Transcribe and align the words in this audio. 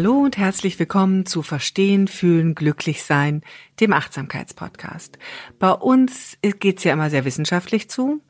Hallo 0.00 0.20
und 0.20 0.38
herzlich 0.38 0.78
willkommen 0.78 1.26
zu 1.26 1.42
Verstehen, 1.42 2.08
Fühlen, 2.08 2.54
Glücklich 2.54 3.02
Sein, 3.02 3.42
dem 3.80 3.92
Achtsamkeitspodcast. 3.92 5.18
Bei 5.58 5.72
uns 5.72 6.38
geht's 6.40 6.84
ja 6.84 6.94
immer 6.94 7.10
sehr 7.10 7.26
wissenschaftlich 7.26 7.90
zu, 7.90 8.22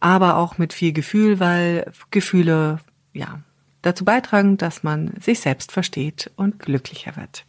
aber 0.00 0.38
auch 0.38 0.56
mit 0.56 0.72
viel 0.72 0.94
Gefühl, 0.94 1.38
weil 1.38 1.92
Gefühle, 2.10 2.78
ja, 3.12 3.40
dazu 3.82 4.06
beitragen, 4.06 4.56
dass 4.56 4.82
man 4.82 5.12
sich 5.20 5.40
selbst 5.40 5.70
versteht 5.70 6.30
und 6.36 6.60
glücklicher 6.60 7.14
wird. 7.16 7.44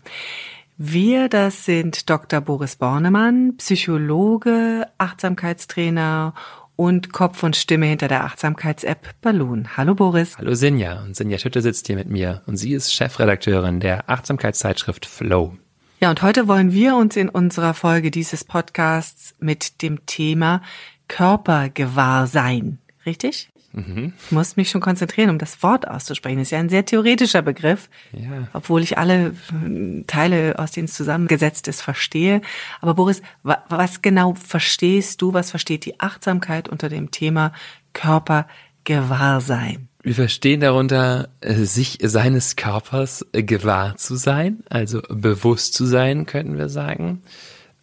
Wir, 0.76 1.30
das 1.30 1.64
sind 1.64 2.10
Dr. 2.10 2.42
Boris 2.42 2.76
Bornemann, 2.76 3.56
Psychologe, 3.60 4.88
Achtsamkeitstrainer 4.98 6.34
und 6.80 7.12
Kopf 7.12 7.44
und 7.44 7.58
Stimme 7.58 7.88
hinter 7.88 8.08
der 8.08 8.24
Achtsamkeits-App 8.24 9.16
Balloon. 9.22 9.76
Hallo 9.76 9.96
Boris. 9.96 10.38
Hallo 10.38 10.54
Sinja 10.54 11.04
und 11.04 11.14
Sinja 11.14 11.38
Schütte 11.38 11.62
sitzt 11.62 11.88
hier 11.88 11.98
mit 11.98 12.10
mir 12.10 12.42
und 12.46 12.56
sie 12.56 12.72
ist 12.72 12.94
Chefredakteurin 12.94 13.82
der 13.82 14.10
Achtsamkeitszeitschrift 14.10 15.06
Flow. 15.06 15.58
Ja, 16.00 16.10
und 16.10 16.22
heute 16.22 16.48
wollen 16.48 16.72
wir 16.72 16.96
uns 16.96 17.18
in 17.18 17.28
unserer 17.28 17.74
Folge 17.74 18.12
dieses 18.12 18.46
Podcasts 18.46 19.36
mit 19.40 19.82
dem 19.82 20.06
Thema 20.06 20.62
Körpergewahrsein, 21.10 22.78
richtig? 23.10 23.50
Mhm. 23.74 24.14
Ich 24.26 24.32
muss 24.32 24.56
mich 24.58 24.70
schon 24.70 24.82
konzentrieren, 24.82 25.30
um 25.30 25.38
das 25.38 25.62
Wort 25.62 25.88
auszusprechen. 25.88 26.40
Das 26.40 26.48
ist 26.48 26.52
ja 26.52 26.60
ein 26.60 26.70
sehr 26.70 26.86
theoretischer 26.86 27.42
Begriff, 27.42 27.90
ja. 28.12 28.48
obwohl 28.54 28.82
ich 28.82 28.98
alle 28.98 29.28
äh, 29.28 30.04
Teile, 30.08 30.58
aus 30.58 30.72
denen 30.72 30.86
es 30.86 30.94
zusammengesetzt 30.94 31.68
ist, 31.68 31.82
verstehe. 31.82 32.42
Aber 32.82 32.96
Boris, 32.96 33.22
was 33.44 34.02
genau 34.02 34.34
verstehst 34.34 35.22
du, 35.22 35.34
was 35.34 35.52
versteht 35.52 35.86
die 35.86 36.00
Achtsamkeit 36.00 36.70
unter 36.70 36.90
dem 36.90 37.12
Thema 37.12 37.54
Körpergewahrsein? 37.94 39.88
Wir 40.02 40.16
verstehen 40.16 40.62
darunter, 40.62 41.30
äh, 41.42 41.54
sich 41.54 42.00
seines 42.02 42.56
Körpers 42.56 43.26
gewahr 43.34 43.98
zu 43.98 44.16
sein, 44.16 44.64
also 44.70 45.02
bewusst 45.10 45.74
zu 45.74 45.86
sein, 45.86 46.26
könnten 46.26 46.58
wir 46.58 46.70
sagen. 46.70 47.22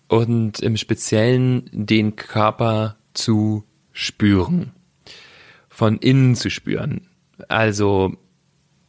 Und 0.09 0.61
im 0.61 0.77
Speziellen 0.77 1.69
den 1.73 2.17
Körper 2.17 2.97
zu 3.13 3.65
spüren 3.93 4.73
von 5.77 5.99
innen 5.99 6.35
zu 6.37 6.49
spüren. 6.49 7.03
Also 7.49 8.17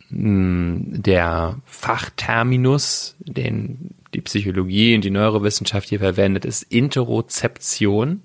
hm, 0.07 0.85
der 0.87 1.59
Fachterminus, 1.65 3.17
den 3.19 3.93
die 4.13 4.21
Psychologie 4.21 4.95
und 4.95 5.03
die 5.03 5.09
Neurowissenschaft 5.09 5.89
hier 5.89 5.99
verwendet, 5.99 6.45
ist 6.45 6.63
Interozeption. 6.63 8.23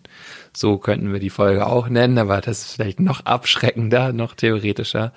So 0.57 0.79
könnten 0.79 1.13
wir 1.13 1.19
die 1.19 1.29
Folge 1.29 1.67
auch 1.67 1.89
nennen, 1.89 2.19
aber 2.19 2.41
das 2.41 2.61
ist 2.61 2.75
vielleicht 2.75 3.01
noch 3.01 3.27
abschreckender, 3.27 4.13
noch 4.13 4.37
theoretischer. 4.37 5.13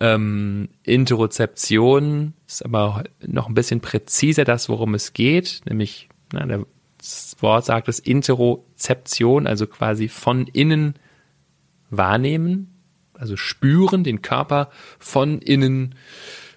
Ähm, 0.00 0.70
Interozeption 0.82 2.32
ist 2.46 2.64
aber 2.64 3.04
noch 3.26 3.48
ein 3.48 3.54
bisschen 3.54 3.82
präziser 3.82 4.44
das, 4.44 4.70
worum 4.70 4.94
es 4.94 5.12
geht, 5.12 5.60
nämlich 5.68 6.08
na, 6.32 6.64
das 6.96 7.36
Wort 7.40 7.66
sagt 7.66 7.88
es 7.88 7.98
Interozeption, 7.98 9.46
also 9.46 9.66
quasi 9.66 10.08
von 10.08 10.46
innen 10.46 10.94
wahrnehmen, 11.90 12.80
also 13.14 13.36
spüren, 13.36 14.04
den 14.04 14.22
Körper 14.22 14.70
von 14.98 15.40
innen 15.40 15.94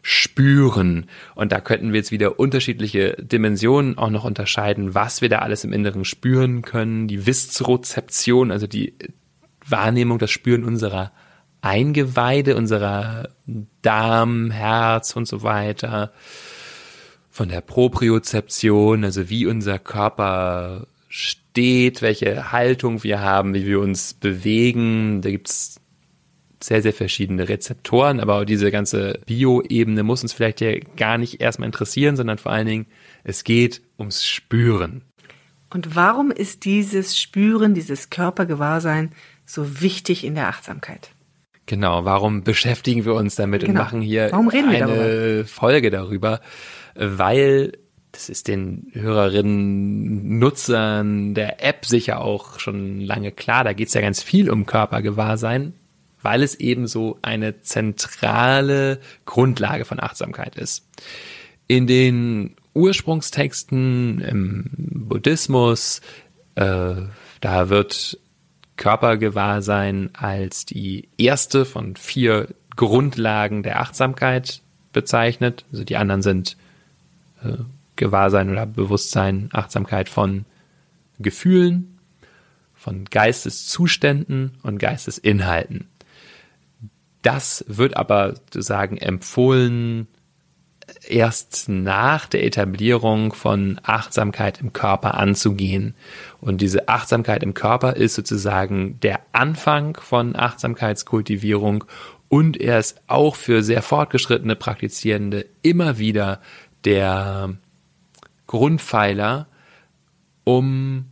spüren. 0.01 1.05
Und 1.33 1.51
da 1.51 1.61
könnten 1.61 1.93
wir 1.93 1.99
jetzt 1.99 2.11
wieder 2.11 2.39
unterschiedliche 2.39 3.15
Dimensionen 3.19 3.97
auch 3.97 4.09
noch 4.09 4.25
unterscheiden, 4.25 4.93
was 4.93 5.21
wir 5.21 5.29
da 5.29 5.39
alles 5.39 5.63
im 5.63 5.73
Inneren 5.73 6.05
spüren 6.05 6.61
können. 6.61 7.07
Die 7.07 7.25
Viszerozeption, 7.25 8.51
also 8.51 8.67
die 8.67 8.95
Wahrnehmung, 9.65 10.19
das 10.19 10.31
Spüren 10.31 10.63
unserer 10.65 11.11
Eingeweide, 11.61 12.57
unserer 12.57 13.29
Darm, 13.81 14.51
Herz 14.51 15.15
und 15.15 15.25
so 15.25 15.43
weiter. 15.43 16.11
Von 17.29 17.47
der 17.47 17.61
Propriozeption, 17.61 19.05
also 19.05 19.29
wie 19.29 19.47
unser 19.47 19.79
Körper 19.79 20.87
welche 21.55 22.51
Haltung 22.51 23.03
wir 23.03 23.21
haben, 23.21 23.53
wie 23.53 23.65
wir 23.65 23.79
uns 23.79 24.13
bewegen. 24.13 25.21
Da 25.21 25.29
gibt's 25.29 25.79
sehr, 26.61 26.81
sehr 26.81 26.93
verschiedene 26.93 27.49
Rezeptoren, 27.49 28.19
aber 28.19 28.45
diese 28.45 28.71
ganze 28.71 29.19
Bio-Ebene 29.25 30.03
muss 30.03 30.23
uns 30.23 30.33
vielleicht 30.33 30.61
ja 30.61 30.77
gar 30.95 31.17
nicht 31.17 31.41
erstmal 31.41 31.67
interessieren, 31.67 32.15
sondern 32.15 32.37
vor 32.37 32.51
allen 32.51 32.67
Dingen, 32.67 32.85
es 33.23 33.43
geht 33.43 33.81
ums 33.99 34.25
Spüren. 34.25 35.03
Und 35.69 35.95
warum 35.95 36.31
ist 36.31 36.65
dieses 36.65 37.19
Spüren, 37.19 37.73
dieses 37.73 38.09
Körpergewahrsein 38.09 39.09
so 39.45 39.81
wichtig 39.81 40.23
in 40.23 40.35
der 40.35 40.47
Achtsamkeit? 40.47 41.11
Genau, 41.65 42.05
warum 42.05 42.43
beschäftigen 42.43 43.05
wir 43.05 43.13
uns 43.13 43.35
damit 43.35 43.61
genau. 43.61 43.71
und 43.71 43.85
machen 43.85 44.01
hier 44.01 44.33
eine 44.33 44.79
darüber? 44.79 45.45
Folge 45.45 45.89
darüber? 45.89 46.41
Weil 46.95 47.73
das 48.13 48.29
ist 48.29 48.47
den 48.47 48.91
Hörerinnen, 48.93 50.37
Nutzern 50.37 51.33
der 51.33 51.65
App 51.65 51.85
sicher 51.85 52.21
auch 52.21 52.59
schon 52.59 53.01
lange 53.01 53.31
klar. 53.31 53.63
Da 53.63 53.73
geht 53.73 53.87
es 53.87 53.95
ja 53.95 54.01
ganz 54.01 54.21
viel 54.21 54.51
um 54.51 54.67
Körpergewahrsein, 54.67 55.73
weil 56.21 56.43
es 56.43 56.53
eben 56.55 56.85
so 56.85 57.17
eine 57.23 57.61
zentrale 57.61 58.99
Grundlage 59.25 59.83
von 59.83 59.99
Achtsamkeit 59.99 60.55
ist. 60.55 60.87
In 61.67 61.87
den 61.87 62.55
Ursprungstexten 62.75 64.21
im 64.21 64.69
Buddhismus, 65.09 66.01
äh, 66.53 66.95
da 67.41 67.69
wird 67.69 68.19
Körpergewahrsein 68.77 70.11
als 70.13 70.65
die 70.65 71.09
erste 71.17 71.65
von 71.65 71.95
vier 71.95 72.47
Grundlagen 72.75 73.63
der 73.63 73.81
Achtsamkeit 73.81 74.61
bezeichnet. 74.91 75.65
Also 75.71 75.83
die 75.83 75.97
anderen 75.97 76.21
sind 76.21 76.57
äh, 77.43 77.57
Gewahrsein 77.95 78.49
oder 78.49 78.65
Bewusstsein, 78.65 79.49
Achtsamkeit 79.51 80.09
von 80.09 80.45
Gefühlen, 81.19 81.99
von 82.73 83.05
Geisteszuständen 83.05 84.57
und 84.63 84.77
Geistesinhalten. 84.77 85.87
Das 87.21 87.63
wird 87.67 87.95
aber 87.95 88.35
sozusagen 88.35 88.97
empfohlen 88.97 90.07
erst 91.07 91.69
nach 91.69 92.25
der 92.25 92.43
Etablierung 92.43 93.33
von 93.33 93.79
Achtsamkeit 93.83 94.59
im 94.59 94.73
Körper 94.73 95.15
anzugehen. 95.15 95.95
Und 96.41 96.61
diese 96.61 96.89
Achtsamkeit 96.89 97.43
im 97.43 97.53
Körper 97.53 97.95
ist 97.95 98.15
sozusagen 98.15 98.99
der 98.99 99.21
Anfang 99.31 99.97
von 99.97 100.35
Achtsamkeitskultivierung 100.35 101.85
und 102.29 102.59
er 102.59 102.79
ist 102.79 103.01
auch 103.07 103.35
für 103.35 103.61
sehr 103.63 103.81
fortgeschrittene 103.81 104.55
Praktizierende 104.55 105.45
immer 105.61 105.99
wieder 105.99 106.41
der 106.83 107.53
Grundpfeiler, 108.53 109.47
um 110.43 111.05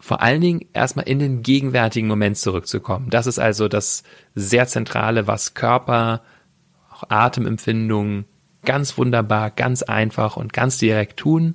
vor 0.00 0.20
allen 0.20 0.40
Dingen 0.40 0.66
erstmal 0.72 1.06
in 1.06 1.20
den 1.20 1.42
gegenwärtigen 1.44 2.08
Moment 2.08 2.36
zurückzukommen. 2.36 3.08
Das 3.08 3.28
ist 3.28 3.38
also 3.38 3.68
das 3.68 4.02
sehr 4.34 4.66
Zentrale, 4.66 5.28
was 5.28 5.54
Körper, 5.54 6.22
auch 6.90 7.04
Atemempfindungen 7.08 8.24
ganz 8.64 8.98
wunderbar, 8.98 9.52
ganz 9.52 9.84
einfach 9.84 10.36
und 10.36 10.52
ganz 10.52 10.78
direkt 10.78 11.18
tun. 11.18 11.54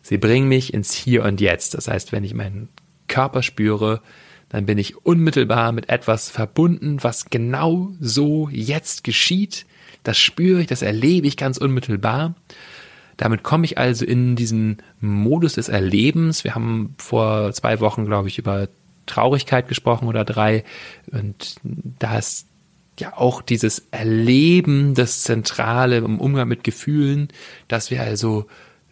Sie 0.00 0.16
bringen 0.16 0.48
mich 0.48 0.72
ins 0.72 0.94
Hier 0.94 1.22
und 1.22 1.42
Jetzt. 1.42 1.74
Das 1.74 1.86
heißt, 1.86 2.12
wenn 2.12 2.24
ich 2.24 2.32
meinen 2.32 2.70
Körper 3.08 3.42
spüre, 3.42 4.00
dann 4.48 4.64
bin 4.64 4.78
ich 4.78 5.04
unmittelbar 5.04 5.72
mit 5.72 5.90
etwas 5.90 6.30
verbunden, 6.30 7.02
was 7.02 7.26
genau 7.26 7.90
so 8.00 8.48
jetzt 8.50 9.04
geschieht. 9.04 9.66
Das 10.04 10.16
spüre 10.16 10.62
ich, 10.62 10.68
das 10.68 10.80
erlebe 10.80 11.26
ich 11.26 11.36
ganz 11.36 11.58
unmittelbar. 11.58 12.34
Damit 13.16 13.42
komme 13.42 13.64
ich 13.64 13.78
also 13.78 14.04
in 14.04 14.36
diesen 14.36 14.78
Modus 15.00 15.54
des 15.54 15.68
Erlebens. 15.68 16.44
Wir 16.44 16.54
haben 16.54 16.94
vor 16.98 17.52
zwei 17.52 17.80
Wochen, 17.80 18.04
glaube 18.04 18.28
ich, 18.28 18.38
über 18.38 18.68
Traurigkeit 19.06 19.68
gesprochen 19.68 20.08
oder 20.08 20.24
drei. 20.24 20.64
Und 21.10 21.56
da 21.62 22.18
ist 22.18 22.46
ja 23.00 23.16
auch 23.16 23.42
dieses 23.42 23.86
Erleben 23.90 24.94
das 24.94 25.22
Zentrale 25.22 25.98
im 25.98 26.20
Umgang 26.20 26.48
mit 26.48 26.64
Gefühlen, 26.64 27.28
dass 27.68 27.90
wir 27.90 28.02
also 28.02 28.46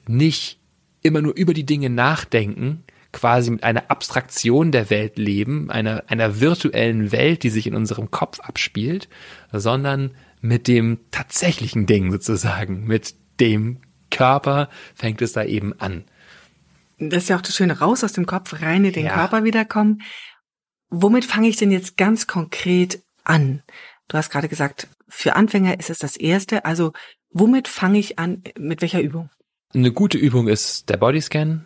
nicht 0.06 0.59
immer 1.03 1.20
nur 1.20 1.35
über 1.37 1.55
die 1.55 1.67
Dinge 1.67 1.91
nachdenken, 1.91 2.82
quasi 3.12 3.50
mit 3.50 3.62
einer 3.62 3.91
Abstraktion 3.91 4.73
der 4.73 4.91
Welt 4.91 5.19
leben, 5.19 5.70
einer, 5.70 6.05
einer 6.09 6.41
virtuellen 6.41 7.12
Welt, 7.12 7.43
die 7.43 7.50
sich 7.50 7.67
in 7.67 7.75
unserem 7.75 8.11
Kopf 8.11 8.41
abspielt, 8.41 9.09
sondern 9.53 10.11
mit 10.41 10.67
dem 10.67 10.99
tatsächlichen 11.11 11.87
Ding 11.87 12.11
sozusagen, 12.11 12.87
mit 12.87 13.15
dem 13.41 13.79
Körper 14.14 14.69
fängt 14.94 15.20
es 15.22 15.32
da 15.32 15.44
eben 15.44 15.78
an. 15.81 16.05
Das 16.99 17.25
ist 17.25 17.28
ja 17.28 17.37
auch 17.37 17.43
das 17.43 17.56
Schöne, 17.56 17.78
raus 17.78 18.05
aus 18.05 18.12
dem 18.12 18.26
Kopf, 18.26 18.62
rein 18.62 18.84
in 18.84 18.93
den 18.93 19.06
ja. 19.06 19.14
Körper 19.14 19.44
wiederkommen. 19.44 20.02
Womit 20.90 21.25
fange 21.25 21.49
ich 21.49 21.56
denn 21.56 21.70
jetzt 21.70 21.96
ganz 21.96 22.26
konkret 22.26 23.02
an? 23.25 23.62
Du 24.08 24.16
hast 24.16 24.31
gerade 24.31 24.49
gesagt, 24.49 24.88
für 25.08 25.34
Anfänger 25.34 25.78
ist 25.78 25.90
es 25.90 25.99
das 25.99 26.16
Erste. 26.16 26.64
Also 26.64 26.93
womit 27.31 27.69
fange 27.69 27.99
ich 27.99 28.19
an? 28.19 28.43
Mit 28.58 28.81
welcher 28.81 29.00
Übung? 29.00 29.31
Eine 29.75 29.93
gute 29.93 30.19
Übung 30.19 30.49
ist 30.49 30.88
der 30.88 30.96
Bodyscan. 30.96 31.64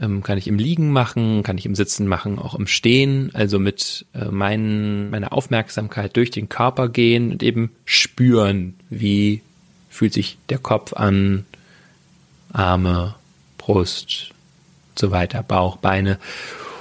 Ähm, 0.00 0.24
kann 0.24 0.38
ich 0.38 0.48
im 0.48 0.58
Liegen 0.58 0.90
machen, 0.90 1.44
kann 1.44 1.56
ich 1.56 1.66
im 1.66 1.76
Sitzen 1.76 2.08
machen, 2.08 2.40
auch 2.40 2.56
im 2.56 2.66
Stehen. 2.66 3.30
Also 3.32 3.60
mit 3.60 4.06
äh, 4.12 4.24
mein, 4.24 5.10
meiner 5.10 5.32
Aufmerksamkeit 5.32 6.16
durch 6.16 6.32
den 6.32 6.48
Körper 6.48 6.88
gehen 6.88 7.30
und 7.30 7.44
eben 7.44 7.70
spüren, 7.84 8.74
wie 8.90 9.42
fühlt 9.88 10.12
sich 10.12 10.38
der 10.48 10.58
Kopf 10.58 10.94
an, 10.94 11.46
Arme, 12.54 13.14
Brust, 13.58 14.30
so 14.98 15.10
weiter, 15.10 15.42
Bauch, 15.42 15.76
Beine 15.76 16.18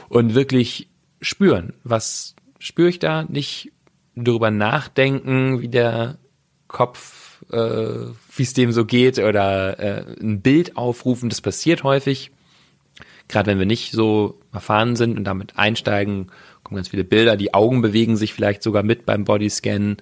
und 0.08 0.36
wirklich 0.36 0.88
spüren, 1.22 1.74
was 1.84 2.36
spüre 2.60 2.90
ich 2.90 3.00
da, 3.00 3.24
nicht 3.24 3.72
darüber 4.16 4.52
nachdenken, 4.52 5.62
wie 5.62 5.68
der 5.68 6.18
Kopf, 6.68 7.44
äh, 7.52 7.58
wie 8.36 8.44
es 8.44 8.54
dem 8.54 8.72
so 8.72 8.86
geht 8.86 9.20
oder 9.20 9.80
äh, 9.80 10.16
ein 10.22 10.42
Bild 10.42 10.78
aufrufen, 10.78 11.30
das 11.30 11.42
passiert 11.42 11.84
häufig. 11.84 12.32
Gerade 13.28 13.52
wenn 13.52 13.60
wir 13.60 13.66
nicht 13.66 13.92
so 13.92 14.40
erfahren 14.52 14.96
sind 14.96 15.18
und 15.18 15.24
damit 15.24 15.58
einsteigen, 15.58 16.28
kommen 16.64 16.76
ganz 16.76 16.90
viele 16.90 17.04
Bilder, 17.04 17.38
die 17.38 17.54
Augen 17.54 17.82
bewegen 17.82 18.16
sich 18.16 18.34
vielleicht 18.34 18.64
sogar 18.64 18.84
mit 18.84 19.06
beim 19.06 19.24
Bodyscan. 19.24 19.98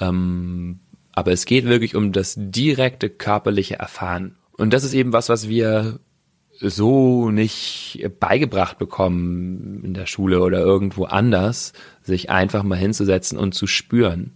Ähm, 0.00 0.80
aber 1.12 1.32
es 1.32 1.44
geht 1.44 1.64
wirklich 1.66 1.96
um 1.96 2.12
das 2.12 2.34
direkte 2.38 3.10
körperliche 3.10 3.78
Erfahren. 3.78 4.36
Und 4.60 4.74
das 4.74 4.84
ist 4.84 4.92
eben 4.92 5.14
was, 5.14 5.30
was 5.30 5.48
wir 5.48 6.00
so 6.60 7.30
nicht 7.30 8.06
beigebracht 8.20 8.76
bekommen 8.76 9.80
in 9.82 9.94
der 9.94 10.04
Schule 10.04 10.42
oder 10.42 10.60
irgendwo 10.60 11.04
anders, 11.04 11.72
sich 12.02 12.28
einfach 12.28 12.62
mal 12.62 12.76
hinzusetzen 12.76 13.38
und 13.38 13.54
zu 13.54 13.66
spüren. 13.66 14.32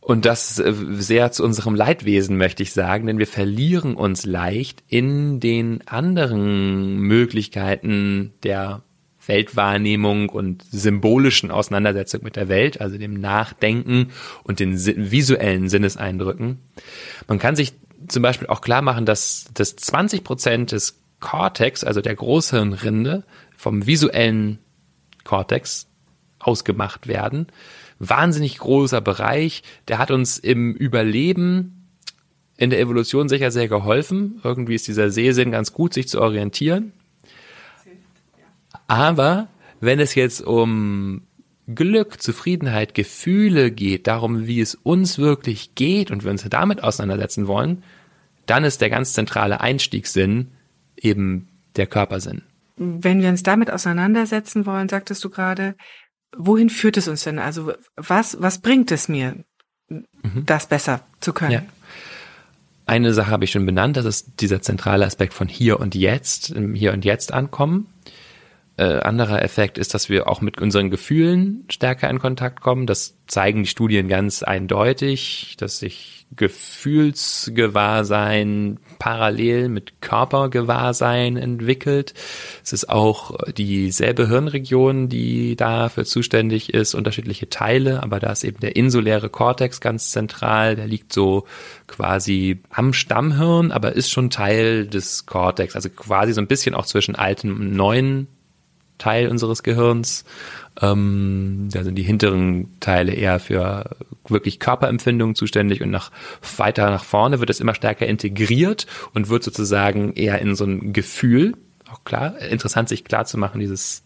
Und 0.00 0.24
das 0.24 0.54
sehr 0.56 1.32
zu 1.32 1.44
unserem 1.44 1.74
Leidwesen, 1.74 2.38
möchte 2.38 2.62
ich 2.62 2.72
sagen, 2.72 3.06
denn 3.06 3.18
wir 3.18 3.26
verlieren 3.26 3.94
uns 3.94 4.24
leicht 4.24 4.82
in 4.88 5.38
den 5.38 5.86
anderen 5.86 6.98
Möglichkeiten 7.00 8.32
der 8.42 8.80
Weltwahrnehmung 9.26 10.30
und 10.30 10.62
symbolischen 10.62 11.50
Auseinandersetzung 11.50 12.22
mit 12.22 12.36
der 12.36 12.48
Welt, 12.48 12.80
also 12.80 12.96
dem 12.96 13.20
Nachdenken 13.20 14.12
und 14.44 14.60
den 14.60 14.72
visuellen 15.10 15.68
Sinneseindrücken. 15.68 16.58
Man 17.28 17.38
kann 17.38 17.54
sich 17.54 17.74
zum 18.08 18.22
Beispiel 18.22 18.48
auch 18.48 18.60
klar 18.60 18.82
machen, 18.82 19.06
dass 19.06 19.46
das 19.54 19.76
20 19.76 20.24
Prozent 20.24 20.72
des 20.72 20.98
Cortex, 21.20 21.84
also 21.84 22.00
der 22.00 22.14
Großhirnrinde, 22.14 23.24
vom 23.56 23.86
visuellen 23.86 24.58
Cortex 25.24 25.86
ausgemacht 26.38 27.06
werden. 27.06 27.46
Wahnsinnig 27.98 28.58
großer 28.58 29.00
Bereich, 29.00 29.62
der 29.88 29.98
hat 29.98 30.10
uns 30.10 30.38
im 30.38 30.74
Überleben 30.74 31.88
in 32.56 32.70
der 32.70 32.80
Evolution 32.80 33.28
sicher 33.28 33.50
sehr 33.50 33.68
geholfen. 33.68 34.40
Irgendwie 34.44 34.74
ist 34.74 34.86
dieser 34.86 35.10
Sehsinn 35.10 35.50
ganz 35.50 35.72
gut, 35.72 35.94
sich 35.94 36.08
zu 36.08 36.20
orientieren. 36.20 36.92
Aber 38.86 39.48
wenn 39.80 39.98
es 39.98 40.14
jetzt 40.14 40.42
um 40.42 41.22
Glück, 41.72 42.20
Zufriedenheit, 42.20 42.94
Gefühle 42.94 43.70
geht, 43.70 44.06
darum, 44.06 44.46
wie 44.46 44.60
es 44.60 44.74
uns 44.74 45.18
wirklich 45.18 45.74
geht 45.74 46.10
und 46.10 46.22
wir 46.22 46.30
uns 46.30 46.44
damit 46.48 46.82
auseinandersetzen 46.82 47.46
wollen, 47.46 47.82
dann 48.46 48.64
ist 48.64 48.80
der 48.80 48.90
ganz 48.90 49.12
zentrale 49.12 49.60
Einstiegssinn 49.60 50.52
eben 50.96 51.48
der 51.76 51.86
Körpersinn. 51.86 52.42
Wenn 52.76 53.22
wir 53.22 53.28
uns 53.28 53.42
damit 53.42 53.70
auseinandersetzen 53.70 54.66
wollen, 54.66 54.88
sagtest 54.88 55.22
du 55.24 55.30
gerade, 55.30 55.76
wohin 56.36 56.70
führt 56.70 56.96
es 56.96 57.08
uns 57.08 57.24
denn? 57.24 57.38
Also 57.38 57.72
was, 57.96 58.40
was 58.40 58.60
bringt 58.60 58.90
es 58.90 59.08
mir, 59.08 59.44
mhm. 59.88 60.44
das 60.46 60.66
besser 60.66 61.00
zu 61.20 61.32
können? 61.32 61.52
Ja. 61.52 61.62
Eine 62.86 63.14
Sache 63.14 63.30
habe 63.30 63.44
ich 63.44 63.50
schon 63.50 63.64
benannt, 63.64 63.96
das 63.96 64.04
ist 64.04 64.40
dieser 64.40 64.60
zentrale 64.60 65.06
Aspekt 65.06 65.32
von 65.32 65.48
hier 65.48 65.80
und 65.80 65.94
jetzt, 65.94 66.50
im 66.50 66.74
Hier 66.74 66.92
und 66.92 67.04
Jetzt 67.04 67.32
ankommen 67.32 67.86
äh, 68.76 69.00
anderer 69.00 69.42
Effekt 69.42 69.78
ist, 69.78 69.94
dass 69.94 70.08
wir 70.08 70.28
auch 70.28 70.40
mit 70.40 70.60
unseren 70.60 70.90
Gefühlen 70.90 71.64
stärker 71.68 72.10
in 72.10 72.18
Kontakt 72.18 72.60
kommen. 72.60 72.86
Das 72.86 73.16
zeigen 73.26 73.62
die 73.62 73.68
Studien 73.68 74.08
ganz 74.08 74.42
eindeutig, 74.42 75.54
dass 75.58 75.78
sich 75.78 76.26
Gefühlsgewahrsein 76.36 78.80
parallel 78.98 79.68
mit 79.68 80.00
Körpergewahrsein 80.00 81.36
entwickelt. 81.36 82.12
Es 82.64 82.72
ist 82.72 82.88
auch 82.88 83.38
dieselbe 83.56 84.26
Hirnregion, 84.28 85.08
die 85.08 85.54
dafür 85.54 86.04
zuständig 86.04 86.74
ist, 86.74 86.94
unterschiedliche 86.94 87.48
Teile, 87.50 88.02
aber 88.02 88.18
da 88.18 88.32
ist 88.32 88.42
eben 88.42 88.58
der 88.58 88.74
insuläre 88.74 89.28
Kortex 89.28 89.80
ganz 89.80 90.10
zentral, 90.10 90.74
der 90.74 90.88
liegt 90.88 91.12
so 91.12 91.44
quasi 91.86 92.60
am 92.70 92.92
Stammhirn, 92.92 93.70
aber 93.70 93.92
ist 93.92 94.10
schon 94.10 94.30
Teil 94.30 94.88
des 94.88 95.26
Kortex, 95.26 95.76
also 95.76 95.88
quasi 95.90 96.32
so 96.32 96.40
ein 96.40 96.48
bisschen 96.48 96.74
auch 96.74 96.86
zwischen 96.86 97.14
alten 97.14 97.52
und 97.52 97.76
neuen 97.76 98.26
Teil 98.98 99.28
unseres 99.28 99.62
Gehirns. 99.62 100.24
Ähm, 100.80 101.68
da 101.72 101.84
sind 101.84 101.96
die 101.96 102.02
hinteren 102.02 102.78
Teile 102.80 103.12
eher 103.12 103.38
für 103.40 103.96
wirklich 104.28 104.58
Körperempfindungen 104.58 105.34
zuständig 105.34 105.82
und 105.82 105.90
nach 105.90 106.10
weiter 106.56 106.90
nach 106.90 107.04
vorne 107.04 107.40
wird 107.40 107.50
es 107.50 107.60
immer 107.60 107.74
stärker 107.74 108.06
integriert 108.06 108.86
und 109.12 109.28
wird 109.28 109.44
sozusagen 109.44 110.14
eher 110.14 110.40
in 110.40 110.54
so 110.54 110.64
ein 110.64 110.92
Gefühl, 110.92 111.54
auch 111.90 112.04
klar, 112.04 112.38
interessant 112.40 112.88
sich 112.88 113.04
klar 113.04 113.24
zu 113.24 113.38
machen, 113.38 113.60
dieses 113.60 114.04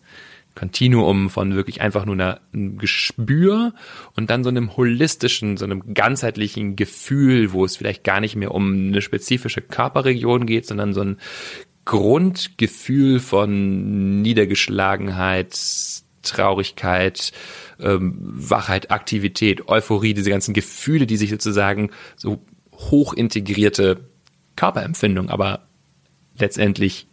Kontinuum 0.59 1.31
von 1.31 1.55
wirklich 1.55 1.81
einfach 1.83 2.05
nur 2.05 2.17
einer, 2.17 2.41
einem 2.53 2.79
Gespür 2.79 3.75
und 4.17 4.29
dann 4.29 4.43
so 4.43 4.51
einem 4.51 4.77
holistischen, 4.77 5.57
so 5.57 5.65
einem 5.65 5.95
ganzheitlichen 5.95 6.75
Gefühl, 6.75 7.53
wo 7.53 7.65
es 7.65 7.77
vielleicht 7.77 8.03
gar 8.03 8.19
nicht 8.19 8.35
mehr 8.35 8.53
um 8.53 8.89
eine 8.89 9.01
spezifische 9.01 9.61
Körperregion 9.61 10.47
geht, 10.47 10.67
sondern 10.67 10.95
so 10.95 11.03
ein 11.03 11.19
Grundgefühl 11.89 13.19
von 13.19 14.21
Niedergeschlagenheit, 14.21 15.59
Traurigkeit, 16.23 17.33
ähm, 17.81 18.15
Wachheit, 18.21 18.91
Aktivität, 18.91 19.69
Euphorie, 19.69 20.13
diese 20.13 20.29
ganzen 20.29 20.53
Gefühle, 20.53 21.07
die 21.07 21.17
sich 21.17 21.31
sozusagen 21.31 21.91
so 22.15 22.43
hoch 22.75 23.15
integrierte 23.15 24.05
Körperempfindung, 24.55 25.31
aber 25.31 25.67
letztendlich 26.37 27.07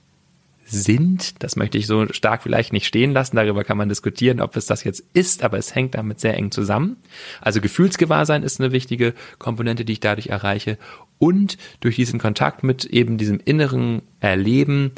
sind. 0.65 1.41
Das 1.43 1.55
möchte 1.55 1.77
ich 1.77 1.87
so 1.87 2.11
stark 2.11 2.43
vielleicht 2.43 2.73
nicht 2.73 2.87
stehen 2.87 3.13
lassen. 3.13 3.37
Darüber 3.37 3.63
kann 3.63 3.77
man 3.77 3.87
diskutieren, 3.87 4.41
ob 4.41 4.57
es 4.57 4.65
das 4.65 4.83
jetzt 4.83 5.03
ist, 5.13 5.43
aber 5.43 5.57
es 5.57 5.73
hängt 5.73 5.95
damit 5.95 6.19
sehr 6.19 6.35
eng 6.35 6.51
zusammen. 6.51 6.97
Also 7.39 7.61
Gefühlsgewahrsein 7.61 8.43
ist 8.43 8.59
eine 8.59 8.71
wichtige 8.71 9.13
Komponente, 9.37 9.85
die 9.85 9.93
ich 9.93 9.99
dadurch 10.01 10.27
erreiche. 10.27 10.77
Und 11.17 11.57
durch 11.79 11.95
diesen 11.95 12.19
Kontakt 12.19 12.63
mit 12.63 12.85
eben 12.85 13.17
diesem 13.17 13.39
inneren 13.43 14.01
Erleben 14.19 14.91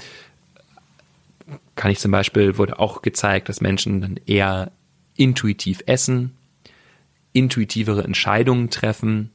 kann 1.75 1.91
ich 1.91 1.99
zum 1.99 2.11
Beispiel, 2.11 2.57
wurde 2.57 2.79
auch 2.79 3.01
gezeigt, 3.01 3.49
dass 3.49 3.61
Menschen 3.61 4.01
dann 4.01 4.19
eher 4.25 4.71
intuitiv 5.15 5.83
essen, 5.85 6.35
intuitivere 7.33 8.03
Entscheidungen 8.03 8.69
treffen. 8.69 9.31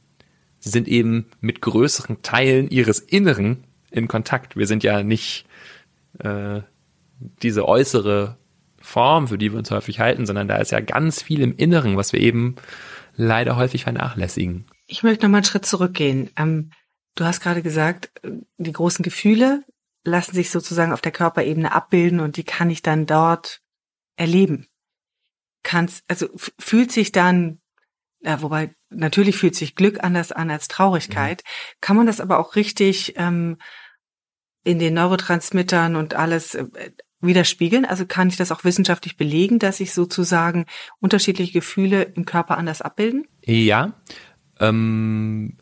Sie 0.59 0.69
sind 0.69 0.87
eben 0.87 1.25
mit 1.41 1.61
größeren 1.61 2.21
Teilen 2.21 2.69
ihres 2.69 2.99
Inneren 2.99 3.63
in 3.91 4.07
Kontakt. 4.07 4.55
Wir 4.55 4.67
sind 4.67 4.83
ja 4.83 5.03
nicht 5.03 5.45
äh, 6.19 6.61
diese 7.41 7.67
äußere 7.67 8.37
Form, 8.79 9.29
für 9.29 9.37
die 9.37 9.51
wir 9.51 9.59
uns 9.59 9.71
häufig 9.71 9.99
halten, 9.99 10.25
sondern 10.25 10.47
da 10.47 10.57
ist 10.57 10.71
ja 10.71 10.81
ganz 10.81 11.21
viel 11.21 11.41
im 11.41 11.55
Inneren, 11.55 11.95
was 11.95 12.11
wir 12.11 12.19
eben 12.19 12.55
leider 13.15 13.55
häufig 13.55 13.83
vernachlässigen. 13.83 14.65
Ich 14.93 15.01
möchte 15.01 15.25
noch 15.25 15.31
mal 15.31 15.37
einen 15.37 15.45
Schritt 15.45 15.65
zurückgehen. 15.65 16.29
Ähm, 16.37 16.69
du 17.15 17.25
hast 17.25 17.41
gerade 17.41 17.63
gesagt, 17.63 18.11
die 18.57 18.71
großen 18.71 19.01
Gefühle 19.01 19.63
lassen 20.03 20.35
sich 20.35 20.51
sozusagen 20.51 20.93
auf 20.93 21.01
der 21.01 21.11
Körperebene 21.11 21.71
abbilden 21.71 22.19
und 22.19 22.37
die 22.37 22.43
kann 22.43 22.69
ich 22.69 22.83
dann 22.83 23.07
dort 23.07 23.61
erleben. 24.17 24.67
Kannst, 25.63 26.03
also 26.07 26.27
fühlt 26.59 26.91
sich 26.91 27.11
dann, 27.11 27.59
ja, 28.21 28.43
wobei 28.43 28.75
natürlich 28.91 29.35
fühlt 29.35 29.55
sich 29.55 29.73
Glück 29.73 30.03
anders 30.03 30.31
an 30.31 30.51
als 30.51 30.67
Traurigkeit. 30.67 31.41
Mhm. 31.43 31.77
Kann 31.81 31.97
man 31.97 32.05
das 32.05 32.21
aber 32.21 32.37
auch 32.37 32.55
richtig 32.55 33.15
ähm, 33.17 33.57
in 34.63 34.77
den 34.77 34.93
Neurotransmittern 34.93 35.95
und 35.95 36.13
alles 36.13 36.53
äh, 36.53 36.91
widerspiegeln? 37.19 37.85
Also 37.85 38.05
kann 38.05 38.27
ich 38.27 38.37
das 38.37 38.51
auch 38.51 38.63
wissenschaftlich 38.63 39.17
belegen, 39.17 39.57
dass 39.57 39.77
sich 39.77 39.91
sozusagen 39.91 40.67
unterschiedliche 40.99 41.53
Gefühle 41.53 42.03
im 42.03 42.25
Körper 42.25 42.59
anders 42.59 42.83
abbilden? 42.83 43.27
Ja. 43.41 43.99
Ähm, 44.69 45.53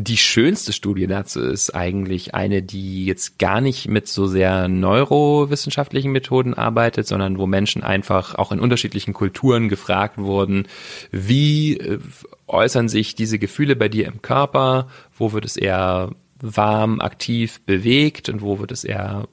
die 0.00 0.16
schönste 0.16 0.72
Studie 0.72 1.08
dazu 1.08 1.40
ist 1.40 1.74
eigentlich 1.74 2.32
eine, 2.34 2.62
die 2.62 3.04
jetzt 3.04 3.38
gar 3.40 3.60
nicht 3.60 3.88
mit 3.88 4.06
so 4.06 4.28
sehr 4.28 4.68
neurowissenschaftlichen 4.68 6.12
Methoden 6.12 6.54
arbeitet, 6.54 7.08
sondern 7.08 7.38
wo 7.38 7.46
Menschen 7.46 7.82
einfach 7.82 8.36
auch 8.36 8.52
in 8.52 8.60
unterschiedlichen 8.60 9.12
Kulturen 9.12 9.68
gefragt 9.68 10.18
wurden, 10.18 10.68
wie 11.10 11.78
äh, 11.78 11.98
äußern 12.46 12.88
sich 12.88 13.16
diese 13.16 13.40
Gefühle 13.40 13.74
bei 13.74 13.88
dir 13.88 14.06
im 14.06 14.22
Körper, 14.22 14.88
wo 15.16 15.32
wird 15.32 15.44
es 15.44 15.56
eher 15.56 16.12
warm, 16.40 17.00
aktiv, 17.00 17.60
bewegt 17.66 18.28
und 18.28 18.40
wo 18.40 18.60
wird 18.60 18.70
es 18.70 18.84
eher 18.84 19.26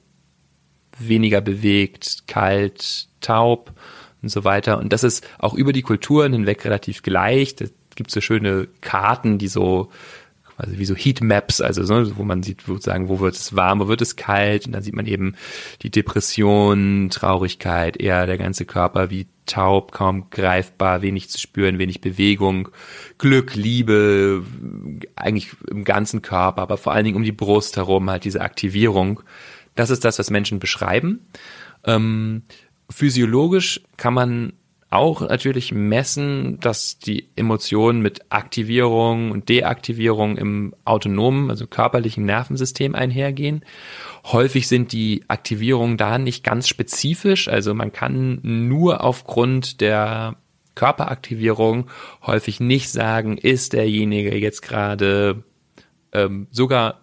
weniger 0.98 1.40
bewegt, 1.40 2.26
kalt, 2.26 3.08
taub 3.20 3.72
und 4.20 4.30
so 4.30 4.42
weiter. 4.42 4.78
Und 4.78 4.92
das 4.92 5.04
ist 5.04 5.24
auch 5.38 5.54
über 5.54 5.72
die 5.72 5.82
Kulturen 5.82 6.32
hinweg 6.32 6.64
relativ 6.64 7.02
gleich. 7.02 7.54
Gibt 7.96 8.10
so 8.10 8.20
schöne 8.20 8.68
Karten, 8.80 9.38
die 9.38 9.48
so 9.48 9.90
also 10.56 10.78
wie 10.78 10.86
so 10.86 10.94
Heatmaps, 10.94 11.60
also 11.60 11.84
so, 11.84 12.16
wo 12.16 12.24
man 12.24 12.42
sieht, 12.42 12.62
sozusagen, 12.62 13.08
wo 13.08 13.20
wird 13.20 13.34
es 13.34 13.54
warm, 13.54 13.80
wo 13.80 13.88
wird 13.88 14.00
es 14.00 14.16
kalt 14.16 14.66
und 14.66 14.72
dann 14.72 14.82
sieht 14.82 14.94
man 14.94 15.06
eben 15.06 15.34
die 15.82 15.90
Depression, 15.90 17.08
Traurigkeit, 17.10 17.98
eher 17.98 18.26
der 18.26 18.38
ganze 18.38 18.64
Körper 18.64 19.10
wie 19.10 19.26
taub, 19.44 19.92
kaum 19.92 20.30
greifbar, 20.30 21.02
wenig 21.02 21.28
zu 21.28 21.38
spüren, 21.38 21.78
wenig 21.78 22.00
Bewegung, 22.00 22.70
Glück, 23.18 23.54
Liebe, 23.54 24.44
eigentlich 25.14 25.50
im 25.70 25.84
ganzen 25.84 26.22
Körper, 26.22 26.62
aber 26.62 26.78
vor 26.78 26.92
allen 26.92 27.04
Dingen 27.04 27.16
um 27.16 27.22
die 27.22 27.32
Brust 27.32 27.76
herum 27.76 28.08
halt 28.08 28.24
diese 28.24 28.40
Aktivierung. 28.40 29.20
Das 29.74 29.90
ist 29.90 30.04
das, 30.06 30.18
was 30.18 30.30
Menschen 30.30 30.58
beschreiben. 30.58 31.20
Ähm, 31.84 32.42
physiologisch 32.88 33.82
kann 33.98 34.14
man 34.14 34.54
auch 34.90 35.20
natürlich 35.20 35.72
messen, 35.72 36.60
dass 36.60 36.98
die 36.98 37.28
Emotionen 37.34 38.00
mit 38.02 38.20
Aktivierung 38.30 39.32
und 39.32 39.48
Deaktivierung 39.48 40.36
im 40.36 40.74
autonomen, 40.84 41.50
also 41.50 41.66
körperlichen 41.66 42.24
Nervensystem 42.24 42.94
einhergehen. 42.94 43.64
Häufig 44.24 44.68
sind 44.68 44.92
die 44.92 45.24
Aktivierungen 45.28 45.96
da 45.96 46.18
nicht 46.18 46.44
ganz 46.44 46.68
spezifisch, 46.68 47.48
also 47.48 47.74
man 47.74 47.92
kann 47.92 48.40
nur 48.42 49.02
aufgrund 49.02 49.80
der 49.80 50.36
Körperaktivierung 50.76 51.88
häufig 52.24 52.60
nicht 52.60 52.90
sagen, 52.90 53.38
ist 53.38 53.72
derjenige 53.72 54.36
jetzt 54.36 54.62
gerade 54.62 55.42
ähm, 56.12 56.46
sogar 56.50 57.00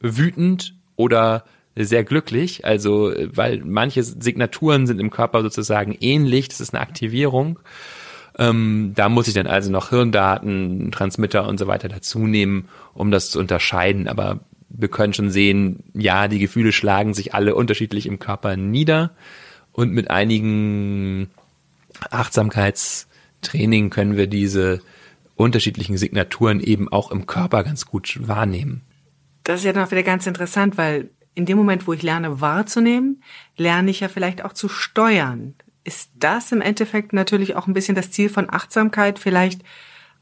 wütend 0.00 0.74
oder 0.94 1.44
sehr 1.76 2.04
glücklich, 2.04 2.64
also 2.64 3.12
weil 3.34 3.62
manche 3.64 4.02
Signaturen 4.02 4.86
sind 4.86 4.98
im 4.98 5.10
Körper 5.10 5.42
sozusagen 5.42 5.96
ähnlich, 6.00 6.48
das 6.48 6.60
ist 6.60 6.74
eine 6.74 6.82
Aktivierung. 6.82 7.58
Ähm, 8.38 8.92
da 8.94 9.08
muss 9.08 9.28
ich 9.28 9.34
dann 9.34 9.46
also 9.46 9.70
noch 9.70 9.90
Hirndaten, 9.90 10.90
Transmitter 10.90 11.46
und 11.46 11.58
so 11.58 11.66
weiter 11.66 11.88
dazu 11.88 12.26
nehmen, 12.26 12.68
um 12.94 13.10
das 13.10 13.30
zu 13.30 13.38
unterscheiden. 13.38 14.08
Aber 14.08 14.40
wir 14.68 14.88
können 14.88 15.14
schon 15.14 15.30
sehen, 15.30 15.84
ja, 15.94 16.28
die 16.28 16.38
Gefühle 16.38 16.72
schlagen 16.72 17.14
sich 17.14 17.34
alle 17.34 17.54
unterschiedlich 17.54 18.06
im 18.06 18.18
Körper 18.18 18.56
nieder 18.56 19.12
und 19.72 19.92
mit 19.92 20.10
einigen 20.10 21.30
Achtsamkeitstraining 22.10 23.90
können 23.90 24.16
wir 24.16 24.26
diese 24.26 24.80
unterschiedlichen 25.34 25.98
Signaturen 25.98 26.60
eben 26.60 26.90
auch 26.90 27.10
im 27.10 27.26
Körper 27.26 27.62
ganz 27.62 27.86
gut 27.86 28.18
wahrnehmen. 28.26 28.82
Das 29.44 29.60
ist 29.60 29.66
ja 29.66 29.72
noch 29.72 29.90
wieder 29.90 30.02
ganz 30.02 30.26
interessant, 30.26 30.76
weil 30.76 31.10
in 31.36 31.44
dem 31.44 31.58
Moment, 31.58 31.86
wo 31.86 31.92
ich 31.92 32.02
lerne 32.02 32.40
wahrzunehmen, 32.40 33.22
lerne 33.56 33.90
ich 33.90 34.00
ja 34.00 34.08
vielleicht 34.08 34.44
auch 34.44 34.54
zu 34.54 34.68
steuern. 34.68 35.54
Ist 35.84 36.10
das 36.18 36.50
im 36.50 36.62
Endeffekt 36.62 37.12
natürlich 37.12 37.54
auch 37.54 37.68
ein 37.68 37.74
bisschen 37.74 37.94
das 37.94 38.10
Ziel 38.10 38.28
von 38.30 38.50
Achtsamkeit, 38.50 39.18
vielleicht 39.18 39.62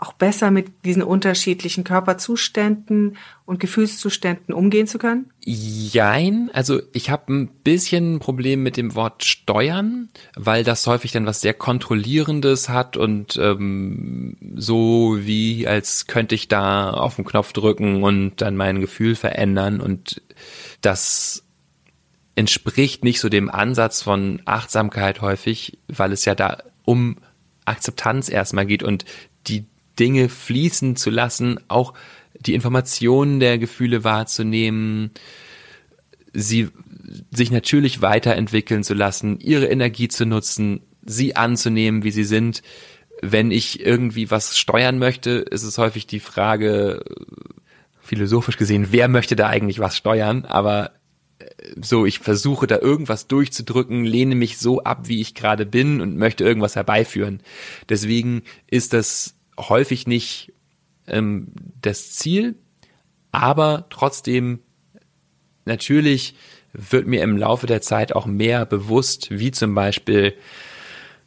auch 0.04 0.12
besser 0.12 0.50
mit 0.50 0.84
diesen 0.84 1.02
unterschiedlichen 1.02 1.82
Körperzuständen 1.82 3.16
und 3.46 3.58
Gefühlszuständen 3.58 4.54
umgehen 4.54 4.87
zu 4.87 4.99
können? 4.99 5.30
Jein, 5.40 6.50
also 6.52 6.80
ich 6.92 7.11
habe 7.11 7.32
ein 7.32 7.49
bisschen 7.49 8.16
ein 8.16 8.18
Problem 8.18 8.62
mit 8.62 8.76
dem 8.76 8.94
Wort 8.94 9.25
steuern, 9.25 10.11
weil 10.37 10.62
das 10.62 10.87
häufig 10.87 11.12
dann 11.12 11.26
was 11.26 11.40
sehr 11.40 11.54
kontrollierendes 11.54 12.68
hat 12.68 12.96
und 12.96 13.37
ähm, 13.37 14.37
so 14.56 15.16
wie 15.20 15.66
als 15.66 16.06
könnte 16.06 16.34
ich 16.34 16.49
da 16.49 16.90
auf 16.90 17.16
den 17.16 17.25
Knopf 17.25 17.52
drücken 17.52 18.02
und 18.02 18.40
dann 18.42 18.56
mein 18.56 18.80
Gefühl 18.80 19.14
verändern 19.14 19.80
und 19.80 20.23
das 20.82 21.44
entspricht 22.37 23.04
nicht 23.04 23.20
so 23.20 23.28
dem 23.28 23.49
Ansatz 23.49 24.02
von 24.02 24.42
Achtsamkeit 24.44 25.20
häufig, 25.20 25.78
weil 25.88 26.12
es 26.12 26.25
ja 26.25 26.34
da 26.34 26.58
um 26.84 27.16
Akzeptanz 27.64 28.28
erstmal 28.28 28.66
geht 28.66 28.82
und 28.82 29.04
die 29.46 29.66
Dinge 29.98 30.28
fließen 30.28 30.96
zu 30.96 31.10
lassen, 31.10 31.60
auch 31.68 31.94
die 32.38 32.54
Informationen 32.54 33.40
der 33.40 33.58
Gefühle 33.58 34.04
wahrzunehmen, 34.04 35.10
sie 36.32 36.68
sich 37.30 37.50
natürlich 37.50 38.02
weiterentwickeln 38.02 38.82
zu 38.82 38.94
lassen, 38.94 39.38
ihre 39.40 39.66
Energie 39.66 40.08
zu 40.08 40.26
nutzen, 40.26 40.80
sie 41.04 41.36
anzunehmen, 41.36 42.02
wie 42.02 42.10
sie 42.10 42.24
sind. 42.24 42.62
Wenn 43.22 43.50
ich 43.50 43.80
irgendwie 43.80 44.30
was 44.30 44.58
steuern 44.58 44.98
möchte, 44.98 45.30
ist 45.30 45.62
es 45.62 45.78
häufig 45.78 46.06
die 46.06 46.20
Frage, 46.20 47.04
philosophisch 48.04 48.56
gesehen, 48.56 48.88
wer 48.90 49.08
möchte 49.08 49.34
da 49.34 49.48
eigentlich 49.48 49.78
was 49.78 49.96
steuern, 49.96 50.44
aber 50.44 50.92
äh, 51.38 51.46
so, 51.80 52.04
ich 52.04 52.18
versuche 52.18 52.66
da 52.66 52.78
irgendwas 52.78 53.26
durchzudrücken, 53.28 54.04
lehne 54.04 54.34
mich 54.34 54.58
so 54.58 54.82
ab, 54.82 55.08
wie 55.08 55.20
ich 55.20 55.34
gerade 55.34 55.64
bin 55.66 56.00
und 56.00 56.16
möchte 56.16 56.44
irgendwas 56.44 56.76
herbeiführen. 56.76 57.40
Deswegen 57.88 58.42
ist 58.66 58.92
das 58.92 59.34
häufig 59.58 60.06
nicht 60.06 60.52
ähm, 61.06 61.49
das 61.80 62.12
Ziel, 62.12 62.56
aber 63.32 63.87
trotzdem 63.90 64.61
natürlich 65.64 66.34
wird 66.73 67.06
mir 67.06 67.23
im 67.23 67.37
Laufe 67.37 67.66
der 67.66 67.80
Zeit 67.80 68.14
auch 68.14 68.26
mehr 68.26 68.66
bewusst, 68.66 69.30
wie 69.30 69.52
zum 69.52 69.75
Beispiel 69.75 70.34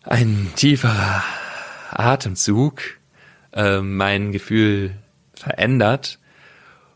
ein 0.03 0.51
tieferer 0.55 1.23
Atemzug 1.91 2.81
äh, 3.53 3.79
mein 3.81 4.31
Gefühl 4.31 4.91
verändert. 5.33 6.19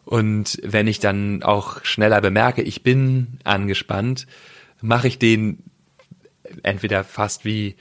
Und 0.05 0.59
wenn 0.63 0.87
ich 0.87 0.99
dann 0.99 1.43
auch 1.43 1.83
schneller 1.85 2.21
bemerke, 2.21 2.61
ich 2.61 2.83
bin 2.83 3.39
angespannt, 3.43 4.27
mache 4.81 5.07
ich 5.07 5.19
den 5.19 5.63
entweder 6.63 7.03
fast 7.03 7.45
wie 7.45 7.75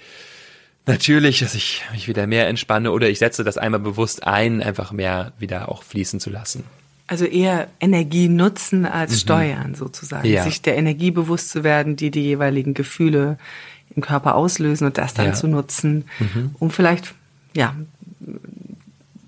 natürlich, 0.86 1.40
dass 1.40 1.54
ich 1.54 1.82
mich 1.92 2.08
wieder 2.08 2.26
mehr 2.26 2.48
entspanne 2.48 2.92
oder 2.92 3.08
ich 3.08 3.18
setze 3.18 3.44
das 3.44 3.58
einmal 3.58 3.80
bewusst 3.80 4.26
ein, 4.26 4.62
einfach 4.62 4.92
mehr 4.92 5.32
wieder 5.38 5.68
auch 5.68 5.82
fließen 5.82 6.20
zu 6.20 6.30
lassen. 6.30 6.64
Also 7.06 7.24
eher 7.24 7.68
Energie 7.80 8.28
nutzen 8.28 8.86
als 8.86 9.12
mhm. 9.12 9.16
steuern 9.16 9.74
sozusagen. 9.74 10.28
Ja. 10.28 10.44
Sich 10.44 10.62
der 10.62 10.76
Energie 10.76 11.10
bewusst 11.10 11.50
zu 11.50 11.64
werden, 11.64 11.96
die 11.96 12.10
die 12.10 12.22
jeweiligen 12.22 12.72
Gefühle 12.72 13.36
im 13.96 14.02
Körper 14.02 14.36
auslösen 14.36 14.86
und 14.86 14.96
das 14.96 15.14
dann 15.14 15.26
ja. 15.26 15.32
zu 15.32 15.48
nutzen, 15.48 16.04
mhm. 16.20 16.54
um 16.60 16.70
vielleicht 16.70 17.14
ja 17.54 17.74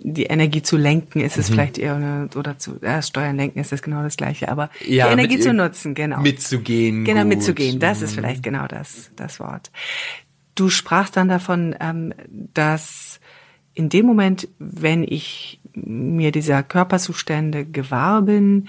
die 0.04 0.24
Energie 0.24 0.62
zu 0.62 0.76
lenken, 0.76 1.20
ist 1.20 1.38
es 1.38 1.48
mhm. 1.48 1.54
vielleicht 1.54 1.78
eher 1.78 1.94
eine, 1.94 2.28
oder 2.34 2.58
zu 2.58 2.78
ja, 2.82 3.02
Steuern 3.02 3.36
lenken 3.36 3.60
ist 3.60 3.72
das 3.72 3.82
genau 3.82 4.02
das 4.02 4.16
gleiche, 4.16 4.48
aber 4.48 4.70
ja, 4.84 5.06
die 5.06 5.12
Energie 5.12 5.38
zu 5.38 5.52
nutzen, 5.52 5.94
genau. 5.94 6.20
Mitzugehen. 6.20 7.04
Genau, 7.04 7.20
gut. 7.20 7.28
mitzugehen, 7.28 7.78
das 7.78 7.98
mhm. 7.98 8.04
ist 8.04 8.14
vielleicht 8.14 8.42
genau 8.42 8.66
das, 8.66 9.10
das 9.16 9.40
Wort. 9.40 9.70
Du 10.54 10.68
sprachst 10.68 11.16
dann 11.16 11.28
davon, 11.28 11.74
ähm, 11.80 12.12
dass 12.54 13.20
in 13.74 13.88
dem 13.88 14.06
Moment, 14.06 14.48
wenn 14.58 15.02
ich 15.02 15.60
mir 15.74 16.30
dieser 16.32 16.62
Körperzustände 16.62 17.64
gewahr 17.64 18.22
bin, 18.22 18.68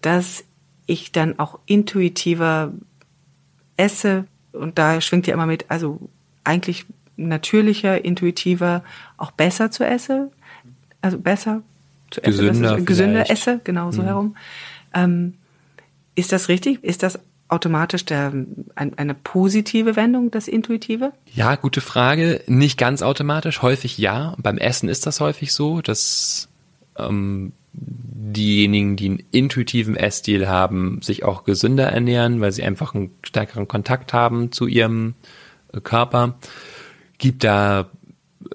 dass 0.00 0.44
ich 0.86 1.12
dann 1.12 1.38
auch 1.38 1.58
intuitiver 1.66 2.72
esse 3.76 4.26
und 4.52 4.78
da 4.78 5.00
schwingt 5.00 5.26
ja 5.26 5.34
immer 5.34 5.46
mit, 5.46 5.66
also 5.68 6.00
eigentlich 6.42 6.86
natürlicher, 7.16 8.04
intuitiver, 8.04 8.82
auch 9.16 9.30
besser 9.30 9.70
zu 9.70 9.84
essen, 9.84 10.30
also 11.00 11.18
besser 11.18 11.62
zu 12.10 12.22
essen, 12.22 12.48
gesünder, 12.48 12.78
ist, 12.78 12.86
gesünder 12.86 13.30
esse, 13.30 13.60
genau 13.62 13.92
so 13.92 14.02
mhm. 14.02 14.06
herum. 14.06 14.36
Ähm, 14.94 15.34
ist 16.14 16.32
das 16.32 16.48
richtig? 16.48 16.82
Ist 16.82 17.02
das 17.02 17.20
automatisch 17.50 18.04
der, 18.04 18.32
ein, 18.74 18.98
eine 18.98 19.14
positive 19.14 19.96
Wendung, 19.96 20.30
das 20.30 20.48
Intuitive? 20.48 21.12
Ja, 21.32 21.56
gute 21.56 21.80
Frage. 21.80 22.42
Nicht 22.46 22.78
ganz 22.78 23.02
automatisch, 23.02 23.62
häufig 23.62 23.98
ja. 23.98 24.34
Beim 24.38 24.58
Essen 24.58 24.88
ist 24.88 25.06
das 25.06 25.20
häufig 25.20 25.52
so, 25.52 25.80
dass 25.80 26.48
ähm, 26.96 27.52
diejenigen, 27.72 28.96
die 28.96 29.06
einen 29.06 29.22
intuitiven 29.30 29.96
Essstil 29.96 30.48
haben, 30.48 31.00
sich 31.02 31.24
auch 31.24 31.44
gesünder 31.44 31.86
ernähren, 31.86 32.40
weil 32.40 32.52
sie 32.52 32.62
einfach 32.62 32.94
einen 32.94 33.10
stärkeren 33.22 33.68
Kontakt 33.68 34.12
haben 34.12 34.52
zu 34.52 34.66
ihrem 34.66 35.14
äh, 35.72 35.80
Körper. 35.80 36.38
Gibt 37.18 37.44
da 37.44 37.90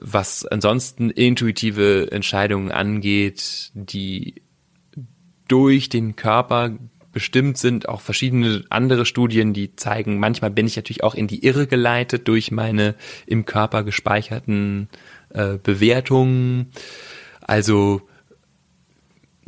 was 0.01 0.45
ansonsten 0.45 1.09
intuitive 1.09 2.11
Entscheidungen 2.11 2.71
angeht, 2.71 3.71
die 3.73 4.41
durch 5.47 5.89
den 5.89 6.15
Körper 6.15 6.71
bestimmt 7.15 7.57
sind, 7.57 7.87
auch 7.87 8.01
verschiedene 8.01 8.65
andere 8.69 9.05
Studien, 9.05 9.53
die 9.53 9.73
zeigen, 9.77 10.19
manchmal 10.19 10.51
bin 10.51 10.67
ich 10.67 10.75
natürlich 10.75 11.01
auch 11.01 11.15
in 11.15 11.27
die 11.27 11.45
Irre 11.45 11.65
geleitet 11.65 12.27
durch 12.27 12.51
meine 12.51 12.93
im 13.25 13.45
Körper 13.45 13.83
gespeicherten 13.83 14.89
äh, 15.29 15.57
Bewertungen. 15.57 16.71
Also 17.39 18.01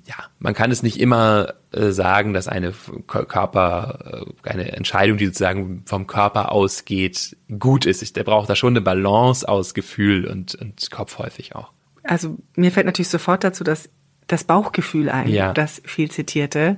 ja, 0.06 0.16
man 0.40 0.54
kann 0.54 0.72
es 0.72 0.82
nicht 0.82 0.98
immer 0.98 1.56
äh, 1.74 1.92
sagen, 1.92 2.34
dass 2.34 2.48
eine 2.48 2.74
Körper, 3.06 4.24
äh, 4.46 4.50
eine 4.50 4.72
Entscheidung, 4.72 5.18
die 5.18 5.26
sozusagen 5.26 5.84
vom 5.86 6.08
Körper 6.08 6.54
ausgeht, 6.54 7.36
gut 7.60 7.86
ist. 7.86 8.02
Ich, 8.02 8.14
der 8.14 8.24
braucht 8.24 8.50
da 8.50 8.56
schon 8.56 8.78
eine 8.78 8.82
Balance 8.82 9.46
aus 9.46 9.74
Gefühl 9.74 10.26
und, 10.26 10.56
und 10.56 10.90
Kopf 10.90 11.18
häufig 11.18 11.54
auch. 11.54 11.74
Also 12.04 12.38
mir 12.56 12.72
fällt 12.72 12.86
natürlich 12.86 13.10
sofort 13.10 13.44
dazu 13.44 13.66
dass 13.66 13.90
das 14.28 14.44
Bauchgefühl 14.46 15.10
ein, 15.10 15.30
ja. 15.30 15.54
das 15.54 15.82
viel 15.86 16.12
zitierte. 16.12 16.78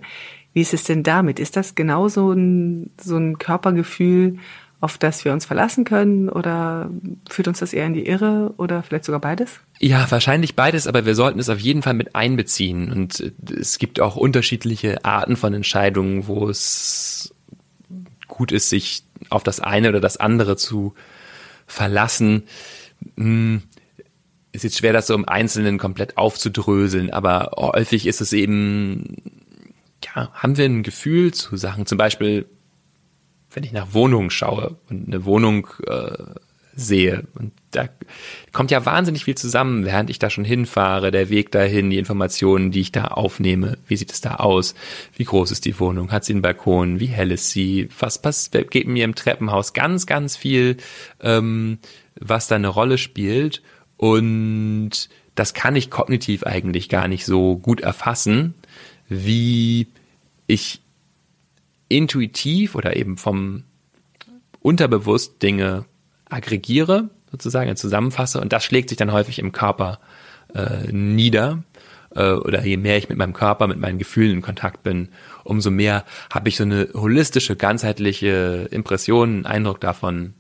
Wie 0.59 0.63
ist 0.63 0.73
es 0.73 0.83
denn 0.83 1.03
damit? 1.03 1.39
Ist 1.39 1.55
das 1.55 1.73
genauso 1.73 2.33
ein, 2.33 2.91
so 3.01 3.15
ein 3.15 3.37
Körpergefühl, 3.37 4.39
auf 4.81 4.97
das 4.97 5.23
wir 5.23 5.31
uns 5.31 5.45
verlassen 5.45 5.85
können 5.85 6.27
oder 6.27 6.91
führt 7.29 7.47
uns 7.47 7.59
das 7.59 7.71
eher 7.71 7.85
in 7.85 7.93
die 7.93 8.05
Irre 8.05 8.53
oder 8.57 8.83
vielleicht 8.83 9.05
sogar 9.05 9.21
beides? 9.21 9.61
Ja, 9.79 10.05
wahrscheinlich 10.11 10.57
beides, 10.57 10.85
aber 10.85 11.05
wir 11.05 11.15
sollten 11.15 11.39
es 11.39 11.47
auf 11.47 11.61
jeden 11.61 11.81
Fall 11.81 11.93
mit 11.93 12.13
einbeziehen 12.13 12.91
und 12.91 13.31
es 13.57 13.77
gibt 13.77 14.01
auch 14.01 14.17
unterschiedliche 14.17 15.05
Arten 15.05 15.37
von 15.37 15.53
Entscheidungen, 15.53 16.27
wo 16.27 16.49
es 16.49 17.33
gut 18.27 18.51
ist, 18.51 18.67
sich 18.67 19.03
auf 19.29 19.43
das 19.43 19.61
eine 19.61 19.87
oder 19.87 20.01
das 20.01 20.17
andere 20.17 20.57
zu 20.57 20.93
verlassen. 21.67 22.43
Hm, 23.15 23.61
ist 24.51 24.65
jetzt 24.65 24.77
schwer, 24.77 24.91
das 24.91 25.07
so 25.07 25.13
im 25.13 25.25
Einzelnen 25.25 25.77
komplett 25.77 26.17
aufzudröseln, 26.17 27.11
aber 27.11 27.51
häufig 27.55 28.07
ist 28.07 28.19
es 28.19 28.33
eben, 28.33 29.38
haben 30.33 30.57
wir 30.57 30.65
ein 30.65 30.83
Gefühl 30.83 31.33
zu 31.33 31.57
Sachen, 31.57 31.85
zum 31.85 31.97
Beispiel 31.97 32.45
wenn 33.51 33.63
ich 33.63 33.71
nach 33.71 33.93
Wohnungen 33.93 34.29
schaue 34.29 34.77
und 34.89 35.07
eine 35.07 35.25
Wohnung 35.25 35.67
äh, 35.88 36.23
sehe. 36.75 37.27
Und 37.35 37.51
da 37.71 37.89
kommt 38.53 38.71
ja 38.71 38.85
wahnsinnig 38.85 39.25
viel 39.25 39.35
zusammen, 39.35 39.85
während 39.85 40.09
ich 40.09 40.19
da 40.19 40.29
schon 40.29 40.45
hinfahre, 40.45 41.11
der 41.11 41.29
Weg 41.29 41.51
dahin, 41.51 41.89
die 41.89 41.97
Informationen, 41.97 42.71
die 42.71 42.81
ich 42.81 42.91
da 42.91 43.05
aufnehme. 43.05 43.77
Wie 43.88 43.97
sieht 43.97 44.11
es 44.11 44.21
da 44.21 44.35
aus? 44.35 44.75
Wie 45.15 45.25
groß 45.25 45.51
ist 45.51 45.65
die 45.65 45.79
Wohnung? 45.79 46.11
Hat 46.11 46.25
sie 46.25 46.33
einen 46.33 46.41
Balkon? 46.41 46.99
Wie 46.99 47.07
hell 47.07 47.31
ist 47.31 47.51
sie? 47.51 47.89
Was, 47.99 48.23
was 48.23 48.51
geht 48.51 48.88
mir 48.88 49.03
im 49.03 49.15
Treppenhaus? 49.15 49.73
Ganz, 49.73 50.05
ganz 50.05 50.38
viel, 50.38 50.77
ähm, 51.19 51.79
was 52.19 52.47
da 52.47 52.55
eine 52.55 52.69
Rolle 52.69 52.97
spielt. 52.97 53.61
Und 53.97 55.09
das 55.35 55.53
kann 55.53 55.75
ich 55.75 55.89
kognitiv 55.89 56.43
eigentlich 56.43 56.88
gar 56.88 57.07
nicht 57.07 57.25
so 57.25 57.57
gut 57.57 57.81
erfassen, 57.81 58.53
wie 59.07 59.88
ich 60.50 60.82
intuitiv 61.88 62.75
oder 62.75 62.96
eben 62.96 63.18
vom 63.18 63.63
unterbewusst 64.62 65.41
Dinge 65.41 65.86
aggregiere, 66.25 67.10
sozusagen 67.32 67.75
zusammenfasse 67.75 68.41
und 68.41 68.51
das 68.51 68.65
schlägt 68.65 68.89
sich 68.89 68.98
dann 68.98 69.13
häufig 69.13 69.39
im 69.39 69.51
Körper 69.51 70.00
äh, 70.53 70.91
nieder. 70.91 71.63
Äh, 72.15 72.32
oder 72.32 72.65
je 72.65 72.77
mehr 72.77 72.98
ich 72.98 73.10
mit 73.10 73.18
meinem 73.18 73.34
Körper, 73.34 73.68
mit 73.68 73.79
meinen 73.79 74.00
Gefühlen 74.00 74.38
in 74.38 74.41
Kontakt 74.41 74.82
bin, 74.84 75.10
umso 75.44 75.70
mehr 75.70 76.03
habe 76.34 76.50
ich 76.50 76.58
so 76.58 76.63
eine 76.63 76.89
holistische, 76.94 77.56
ganzheitliche 77.56 78.68
Impression, 78.72 79.29
einen 79.29 79.46
Eindruck 79.46 79.79
davon, 79.79 80.34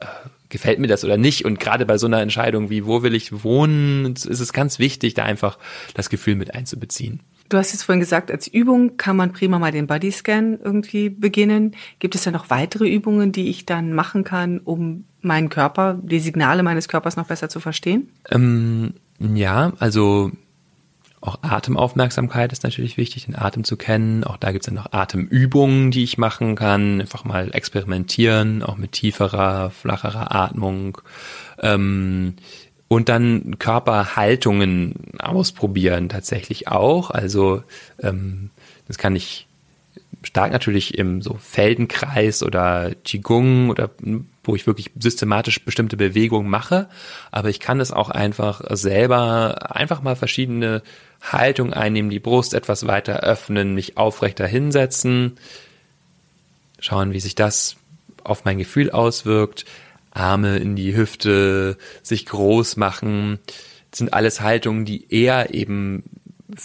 äh, 0.00 0.06
gefällt 0.48 0.80
mir 0.80 0.88
das 0.88 1.04
oder 1.04 1.16
nicht. 1.16 1.44
Und 1.44 1.60
gerade 1.60 1.86
bei 1.86 1.98
so 1.98 2.06
einer 2.06 2.20
Entscheidung 2.20 2.70
wie, 2.70 2.84
wo 2.84 3.04
will 3.04 3.14
ich 3.14 3.44
wohnen, 3.44 4.14
ist 4.14 4.26
es 4.26 4.52
ganz 4.52 4.80
wichtig, 4.80 5.14
da 5.14 5.22
einfach 5.22 5.58
das 5.94 6.10
Gefühl 6.10 6.34
mit 6.34 6.54
einzubeziehen. 6.54 7.20
Du 7.50 7.58
hast 7.58 7.72
jetzt 7.72 7.82
vorhin 7.82 8.00
gesagt, 8.00 8.30
als 8.30 8.46
Übung 8.46 8.96
kann 8.96 9.16
man 9.16 9.32
prima 9.32 9.58
mal 9.58 9.72
den 9.72 9.88
Bodyscan 9.88 10.60
irgendwie 10.62 11.10
beginnen. 11.10 11.76
Gibt 11.98 12.14
es 12.14 12.22
da 12.22 12.30
noch 12.30 12.48
weitere 12.48 12.88
Übungen, 12.88 13.32
die 13.32 13.50
ich 13.50 13.66
dann 13.66 13.92
machen 13.92 14.22
kann, 14.22 14.60
um 14.60 15.04
meinen 15.20 15.48
Körper, 15.48 15.98
die 16.00 16.20
Signale 16.20 16.62
meines 16.62 16.88
Körpers 16.88 17.16
noch 17.16 17.26
besser 17.26 17.48
zu 17.48 17.58
verstehen? 17.58 18.08
Ähm, 18.30 18.94
ja, 19.18 19.72
also 19.80 20.30
auch 21.20 21.42
Atemaufmerksamkeit 21.42 22.52
ist 22.52 22.62
natürlich 22.62 22.96
wichtig, 22.96 23.26
den 23.26 23.36
Atem 23.36 23.64
zu 23.64 23.76
kennen. 23.76 24.22
Auch 24.22 24.36
da 24.36 24.52
gibt 24.52 24.62
es 24.62 24.66
dann 24.66 24.76
noch 24.76 24.92
Atemübungen, 24.92 25.90
die 25.90 26.04
ich 26.04 26.18
machen 26.18 26.54
kann. 26.54 27.00
Einfach 27.00 27.24
mal 27.24 27.50
experimentieren, 27.52 28.62
auch 28.62 28.76
mit 28.76 28.92
tieferer, 28.92 29.70
flacherer 29.70 30.34
Atmung. 30.34 30.98
Ähm, 31.58 32.36
und 32.92 33.08
dann 33.08 33.56
Körperhaltungen 33.60 34.96
ausprobieren 35.20 36.08
tatsächlich 36.08 36.66
auch. 36.66 37.12
Also 37.12 37.62
ähm, 38.02 38.50
das 38.88 38.98
kann 38.98 39.14
ich 39.14 39.46
stark 40.24 40.50
natürlich 40.50 40.98
im 40.98 41.22
so 41.22 41.38
Feldenkreis 41.40 42.42
oder 42.42 42.90
Qigong 43.04 43.70
oder 43.70 43.90
wo 44.42 44.56
ich 44.56 44.66
wirklich 44.66 44.90
systematisch 44.98 45.64
bestimmte 45.64 45.96
Bewegungen 45.96 46.50
mache, 46.50 46.88
aber 47.30 47.48
ich 47.48 47.60
kann 47.60 47.78
es 47.78 47.92
auch 47.92 48.10
einfach 48.10 48.60
selber 48.70 49.70
einfach 49.76 50.02
mal 50.02 50.16
verschiedene 50.16 50.82
Haltungen 51.22 51.72
einnehmen, 51.72 52.10
die 52.10 52.18
Brust 52.18 52.54
etwas 52.54 52.88
weiter 52.88 53.20
öffnen, 53.20 53.72
mich 53.72 53.98
aufrechter 53.98 54.48
hinsetzen, 54.48 55.38
schauen, 56.80 57.12
wie 57.12 57.20
sich 57.20 57.36
das 57.36 57.76
auf 58.24 58.44
mein 58.44 58.58
Gefühl 58.58 58.90
auswirkt. 58.90 59.64
Arme 60.10 60.58
in 60.58 60.76
die 60.76 60.96
Hüfte, 60.96 61.76
sich 62.02 62.26
groß 62.26 62.76
machen. 62.76 63.38
Das 63.90 63.98
sind 63.98 64.12
alles 64.12 64.40
Haltungen, 64.40 64.84
die 64.84 65.12
eher 65.12 65.54
eben 65.54 66.04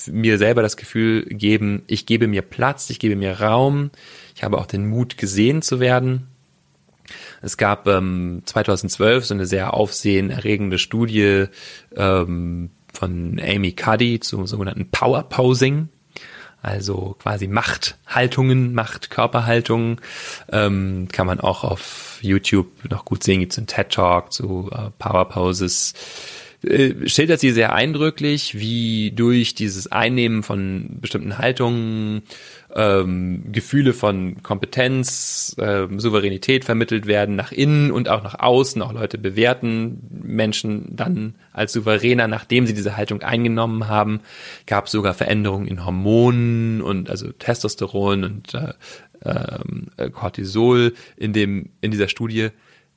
mir 0.08 0.38
selber 0.38 0.62
das 0.62 0.78
Gefühl 0.78 1.26
geben, 1.26 1.84
ich 1.88 2.06
gebe 2.06 2.28
mir 2.28 2.42
Platz, 2.42 2.90
ich 2.90 3.00
gebe 3.00 3.16
mir 3.16 3.40
Raum, 3.40 3.92
ich 4.36 4.44
habe 4.44 4.58
auch 4.58 4.66
den 4.66 4.88
Mut, 4.88 5.18
gesehen 5.18 5.62
zu 5.62 5.80
werden. 5.80 6.28
Es 7.42 7.58
gab 7.58 7.88
ähm, 7.88 8.42
2012 8.46 9.26
so 9.26 9.34
eine 9.36 9.46
sehr 9.46 9.76
aufsehenerregende 9.76 10.80
Studie 10.80 11.46
ähm, 11.96 12.72
von 12.94 13.40
Amy 13.40 13.74
Cuddy 13.74 14.20
zum 14.20 14.48
sogenannten 14.48 14.90
Power 14.90 15.24
Posing 15.24 15.90
also 16.66 17.16
quasi 17.20 17.48
Machthaltungen, 17.48 18.74
Machtkörperhaltungen, 18.74 20.02
ähm, 20.52 21.08
kann 21.12 21.28
man 21.28 21.40
auch 21.40 21.64
auf 21.64 22.18
YouTube 22.22 22.68
noch 22.90 23.06
gut 23.06 23.24
sehen, 23.24 23.40
gibt 23.40 23.52
es 23.52 23.58
einen 23.58 23.68
TED 23.68 23.92
Talk 23.92 24.34
zu 24.34 24.70
äh, 24.74 24.90
Power 24.98 25.30
Poses. 25.30 25.94
Äh, 26.64 27.08
schildert 27.08 27.40
sie 27.40 27.52
sehr 27.52 27.74
eindrücklich, 27.74 28.58
wie 28.58 29.12
durch 29.12 29.56
dieses 29.56 29.92
Einnehmen 29.92 30.44
von 30.44 30.98
bestimmten 31.02 31.38
Haltungen 31.38 32.24
ähm, 32.76 33.52
Gefühle 33.52 33.94
von 33.94 34.42
Kompetenz, 34.44 35.56
äh, 35.58 35.88
Souveränität 35.98 36.66
vermittelt 36.66 37.06
werden 37.06 37.36
nach 37.36 37.52
innen 37.52 37.92
und 37.92 38.10
auch 38.10 38.24
nach 38.24 38.40
außen. 38.40 38.82
Auch 38.82 38.94
Leute 38.94 39.18
bewerten 39.18 40.02
Menschen 40.24 40.96
dann 40.96 41.36
als 41.54 41.74
souveräner, 41.74 42.28
nachdem 42.28 42.66
sie 42.66 42.74
diese 42.74 42.98
Haltung 42.98 43.22
eingenommen 43.22 43.88
haben. 43.88 44.22
Gab 44.66 44.90
sogar 44.90 45.14
Veränderungen 45.14 45.68
in 45.68 45.86
Hormonen 45.86 46.82
und 46.82 47.10
also 47.10 47.32
Testosteron 47.32 48.24
und 48.24 48.54
äh, 48.54 48.74
äh, 49.22 50.10
Cortisol 50.10 50.94
in 51.18 51.34
dem 51.34 51.70
in 51.82 51.92
dieser 51.92 52.10
Studie 52.10 52.50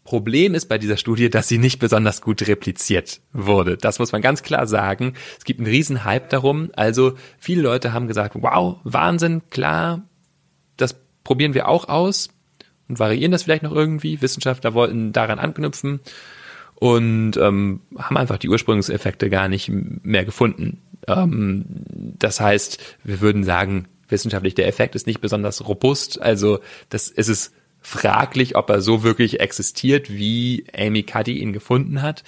Problem 0.08 0.54
ist 0.54 0.70
bei 0.70 0.78
dieser 0.78 0.96
Studie, 0.96 1.28
dass 1.28 1.48
sie 1.48 1.58
nicht 1.58 1.80
besonders 1.80 2.22
gut 2.22 2.48
repliziert 2.48 3.20
wurde. 3.34 3.76
Das 3.76 3.98
muss 3.98 4.10
man 4.10 4.22
ganz 4.22 4.42
klar 4.42 4.66
sagen. 4.66 5.12
Es 5.36 5.44
gibt 5.44 5.60
einen 5.60 5.68
riesen 5.68 6.02
Hype 6.04 6.30
darum. 6.30 6.70
Also 6.76 7.12
viele 7.38 7.60
Leute 7.60 7.92
haben 7.92 8.08
gesagt, 8.08 8.34
wow, 8.40 8.78
Wahnsinn, 8.84 9.42
klar, 9.50 10.00
das 10.78 10.96
probieren 11.24 11.52
wir 11.52 11.68
auch 11.68 11.90
aus 11.90 12.30
und 12.88 12.98
variieren 12.98 13.32
das 13.32 13.42
vielleicht 13.42 13.62
noch 13.62 13.74
irgendwie. 13.74 14.22
Wissenschaftler 14.22 14.72
wollten 14.72 15.12
daran 15.12 15.38
anknüpfen 15.38 16.00
und 16.76 17.36
ähm, 17.36 17.82
haben 17.98 18.16
einfach 18.16 18.38
die 18.38 18.48
Ursprungseffekte 18.48 19.28
gar 19.28 19.48
nicht 19.48 19.70
mehr 19.70 20.24
gefunden. 20.24 20.80
Ähm, 21.06 21.66
das 22.18 22.40
heißt, 22.40 22.82
wir 23.04 23.20
würden 23.20 23.44
sagen, 23.44 23.88
wissenschaftlich 24.08 24.54
der 24.54 24.68
Effekt 24.68 24.94
ist 24.94 25.06
nicht 25.06 25.20
besonders 25.20 25.68
robust. 25.68 26.18
Also 26.18 26.60
das 26.88 27.08
ist 27.08 27.28
es 27.28 27.52
fraglich, 27.88 28.54
ob 28.54 28.68
er 28.70 28.82
so 28.82 29.02
wirklich 29.02 29.40
existiert, 29.40 30.12
wie 30.12 30.66
Amy 30.76 31.02
Cuddy 31.02 31.38
ihn 31.38 31.52
gefunden 31.52 32.02
hat. 32.02 32.22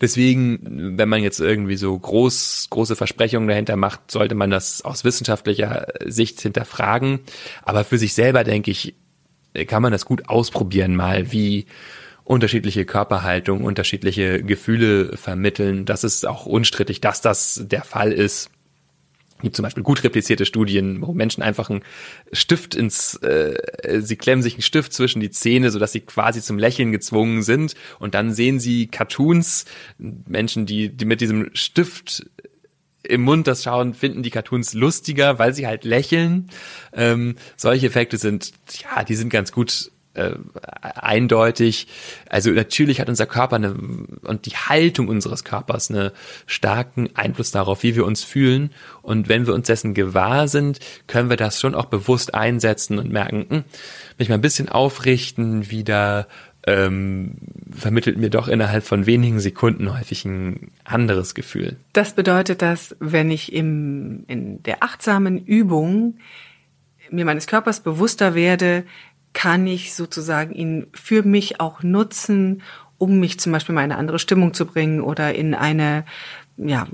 Deswegen, 0.00 0.98
wenn 0.98 1.08
man 1.08 1.22
jetzt 1.22 1.40
irgendwie 1.40 1.76
so 1.76 1.98
groß, 1.98 2.68
große 2.70 2.94
Versprechungen 2.94 3.48
dahinter 3.48 3.76
macht, 3.76 4.10
sollte 4.10 4.34
man 4.34 4.50
das 4.50 4.82
aus 4.82 5.04
wissenschaftlicher 5.04 5.88
Sicht 6.04 6.40
hinterfragen. 6.40 7.20
Aber 7.62 7.84
für 7.84 7.96
sich 7.98 8.12
selber, 8.12 8.44
denke 8.44 8.70
ich, 8.70 8.94
kann 9.66 9.82
man 9.82 9.92
das 9.92 10.04
gut 10.04 10.28
ausprobieren 10.28 10.94
mal, 10.94 11.32
wie 11.32 11.66
unterschiedliche 12.24 12.84
Körperhaltung, 12.84 13.64
unterschiedliche 13.64 14.42
Gefühle 14.42 15.16
vermitteln. 15.16 15.86
Das 15.86 16.04
ist 16.04 16.26
auch 16.26 16.44
unstrittig, 16.44 17.00
dass 17.00 17.22
das 17.22 17.62
der 17.64 17.82
Fall 17.82 18.12
ist. 18.12 18.50
Gibt 19.40 19.56
zum 19.56 19.62
Beispiel 19.62 19.82
gut 19.82 20.04
replizierte 20.04 20.44
Studien, 20.44 21.00
wo 21.00 21.12
Menschen 21.12 21.42
einfach 21.42 21.70
einen 21.70 21.82
Stift 22.32 22.74
ins, 22.74 23.14
äh, 23.16 24.00
sie 24.00 24.16
klemmen 24.16 24.42
sich 24.42 24.54
einen 24.54 24.62
Stift 24.62 24.92
zwischen 24.92 25.20
die 25.20 25.30
Zähne, 25.30 25.70
sodass 25.70 25.92
sie 25.92 26.00
quasi 26.00 26.42
zum 26.42 26.58
Lächeln 26.58 26.92
gezwungen 26.92 27.42
sind. 27.42 27.74
Und 27.98 28.14
dann 28.14 28.32
sehen 28.32 28.60
sie 28.60 28.86
Cartoons, 28.86 29.64
Menschen, 29.98 30.66
die, 30.66 30.90
die 30.90 31.04
mit 31.04 31.20
diesem 31.20 31.50
Stift 31.54 32.26
im 33.02 33.22
Mund 33.22 33.46
das 33.46 33.62
schauen, 33.62 33.94
finden 33.94 34.22
die 34.22 34.30
Cartoons 34.30 34.74
lustiger, 34.74 35.38
weil 35.38 35.54
sie 35.54 35.66
halt 35.66 35.84
lächeln. 35.84 36.50
Ähm, 36.92 37.36
solche 37.56 37.86
Effekte 37.86 38.18
sind, 38.18 38.52
ja, 38.82 39.04
die 39.04 39.14
sind 39.14 39.30
ganz 39.30 39.52
gut 39.52 39.90
äh, 40.18 40.34
eindeutig. 40.82 41.86
Also 42.28 42.50
natürlich 42.50 43.00
hat 43.00 43.08
unser 43.08 43.26
Körper 43.26 43.56
eine, 43.56 43.74
und 44.22 44.46
die 44.46 44.56
Haltung 44.56 45.08
unseres 45.08 45.44
Körpers 45.44 45.90
einen 45.90 46.10
starken 46.46 47.10
Einfluss 47.14 47.50
darauf, 47.50 47.82
wie 47.82 47.96
wir 47.96 48.04
uns 48.04 48.24
fühlen. 48.24 48.70
Und 49.02 49.28
wenn 49.28 49.46
wir 49.46 49.54
uns 49.54 49.66
dessen 49.66 49.94
gewahr 49.94 50.48
sind, 50.48 50.80
können 51.06 51.30
wir 51.30 51.36
das 51.36 51.60
schon 51.60 51.74
auch 51.74 51.86
bewusst 51.86 52.34
einsetzen 52.34 52.98
und 52.98 53.10
merken, 53.10 53.46
hm, 53.48 53.64
mich 54.18 54.28
mal 54.28 54.34
ein 54.34 54.40
bisschen 54.40 54.68
aufrichten, 54.68 55.70
wieder 55.70 56.26
ähm, 56.66 57.36
vermittelt 57.70 58.18
mir 58.18 58.30
doch 58.30 58.48
innerhalb 58.48 58.84
von 58.84 59.06
wenigen 59.06 59.40
Sekunden 59.40 59.96
häufig 59.96 60.24
ein 60.24 60.70
anderes 60.84 61.34
Gefühl. 61.34 61.76
Das 61.92 62.14
bedeutet, 62.14 62.60
dass 62.60 62.96
wenn 63.00 63.30
ich 63.30 63.52
im, 63.52 64.24
in 64.26 64.62
der 64.64 64.82
achtsamen 64.82 65.38
Übung 65.38 66.18
mir 67.10 67.24
meines 67.24 67.46
Körpers 67.46 67.80
bewusster 67.80 68.34
werde, 68.34 68.84
kann 69.38 69.68
ich 69.68 69.94
sozusagen 69.94 70.52
ihn 70.52 70.88
für 70.94 71.22
mich 71.22 71.60
auch 71.60 71.84
nutzen, 71.84 72.60
um 72.98 73.20
mich 73.20 73.38
zum 73.38 73.52
Beispiel 73.52 73.72
mal 73.72 73.84
in 73.84 73.92
eine 73.92 74.00
andere 74.00 74.18
Stimmung 74.18 74.52
zu 74.52 74.66
bringen 74.66 75.00
oder 75.00 75.32
in 75.32 75.54
eine, 75.54 76.04
ja, 76.56 76.88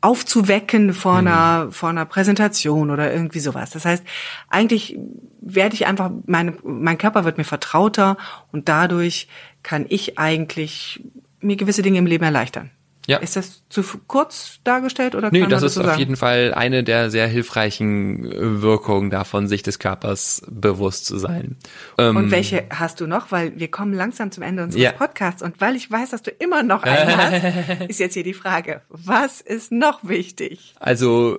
aufzuwecken 0.00 0.94
vor 0.94 1.16
einer, 1.16 1.64
mhm. 1.64 1.72
vor 1.72 1.88
einer 1.88 2.04
Präsentation 2.04 2.92
oder 2.92 3.12
irgendwie 3.12 3.40
sowas. 3.40 3.70
Das 3.70 3.84
heißt, 3.84 4.04
eigentlich 4.48 4.96
werde 5.40 5.74
ich 5.74 5.88
einfach, 5.88 6.12
meine, 6.26 6.54
mein 6.62 6.96
Körper 6.96 7.24
wird 7.24 7.36
mir 7.36 7.42
vertrauter 7.42 8.16
und 8.52 8.68
dadurch 8.68 9.26
kann 9.64 9.84
ich 9.88 10.16
eigentlich 10.16 11.02
mir 11.40 11.56
gewisse 11.56 11.82
Dinge 11.82 11.98
im 11.98 12.06
Leben 12.06 12.22
erleichtern. 12.22 12.70
Ja. 13.06 13.16
Ist 13.18 13.36
das 13.36 13.62
zu 13.68 13.82
kurz 14.06 14.60
dargestellt 14.62 15.14
oder? 15.14 15.30
Nee, 15.32 15.46
das, 15.46 15.62
das 15.62 15.76
ist 15.76 15.84
auf 15.84 15.96
jeden 15.96 16.16
Fall 16.16 16.52
eine 16.54 16.84
der 16.84 17.10
sehr 17.10 17.26
hilfreichen 17.26 18.30
äh, 18.30 18.62
Wirkungen 18.62 19.10
davon, 19.10 19.48
sich 19.48 19.62
des 19.62 19.78
Körpers 19.78 20.42
bewusst 20.48 21.06
zu 21.06 21.18
sein. 21.18 21.56
Und 21.96 22.16
ähm, 22.16 22.30
welche 22.30 22.64
hast 22.70 23.00
du 23.00 23.06
noch? 23.06 23.32
Weil 23.32 23.58
wir 23.58 23.70
kommen 23.70 23.94
langsam 23.94 24.30
zum 24.30 24.42
Ende 24.42 24.62
unseres 24.64 24.82
ja. 24.82 24.92
Podcasts 24.92 25.42
und 25.42 25.60
weil 25.60 25.76
ich 25.76 25.90
weiß, 25.90 26.10
dass 26.10 26.22
du 26.22 26.30
immer 26.30 26.62
noch 26.62 26.82
einen 26.82 27.16
hast, 27.16 27.88
ist 27.88 28.00
jetzt 28.00 28.14
hier 28.14 28.24
die 28.24 28.34
Frage, 28.34 28.82
was 28.88 29.40
ist 29.40 29.72
noch 29.72 30.04
wichtig? 30.04 30.74
Also 30.78 31.38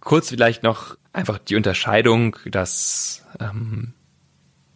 kurz 0.00 0.30
vielleicht 0.30 0.62
noch 0.62 0.96
einfach 1.12 1.38
die 1.38 1.56
Unterscheidung, 1.56 2.36
dass 2.46 3.24
ähm, 3.40 3.92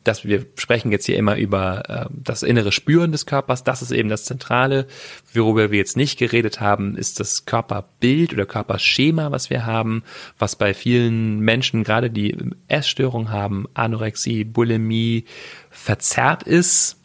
dass 0.07 0.25
wir 0.25 0.47
sprechen 0.57 0.93
jetzt 0.93 1.07
hier 1.07 1.17
immer 1.17 1.37
über 1.37 1.89
äh, 1.89 2.07
das 2.11 2.43
innere 2.43 2.73
Spüren 2.73 3.13
des 3.13 3.27
Körpers, 3.27 3.65
das 3.65 3.83
ist 3.83 3.91
eben 3.91 4.09
das 4.09 4.25
Zentrale. 4.25 4.87
Worüber 5.33 5.71
wir 5.71 5.79
jetzt 5.79 5.97
nicht 5.97 6.19
geredet 6.19 6.61
haben, 6.61 6.97
ist 6.97 7.21
das 7.21 7.45
Körperbild 7.45 8.33
oder 8.33 8.47
Körperschema, 8.47 9.31
was 9.31 9.51
wir 9.51 9.67
haben, 9.67 10.03
was 10.39 10.57
bei 10.57 10.75
vielen 10.75 11.41
Menschen, 11.41 11.85
gerade 11.85 12.11
die 12.11 12.37
Essstörung 12.69 13.31
haben, 13.31 13.67
Anorexie, 13.75 14.45
Bulimie, 14.45 15.25
verzerrt 15.71 16.43
ist. 16.43 16.99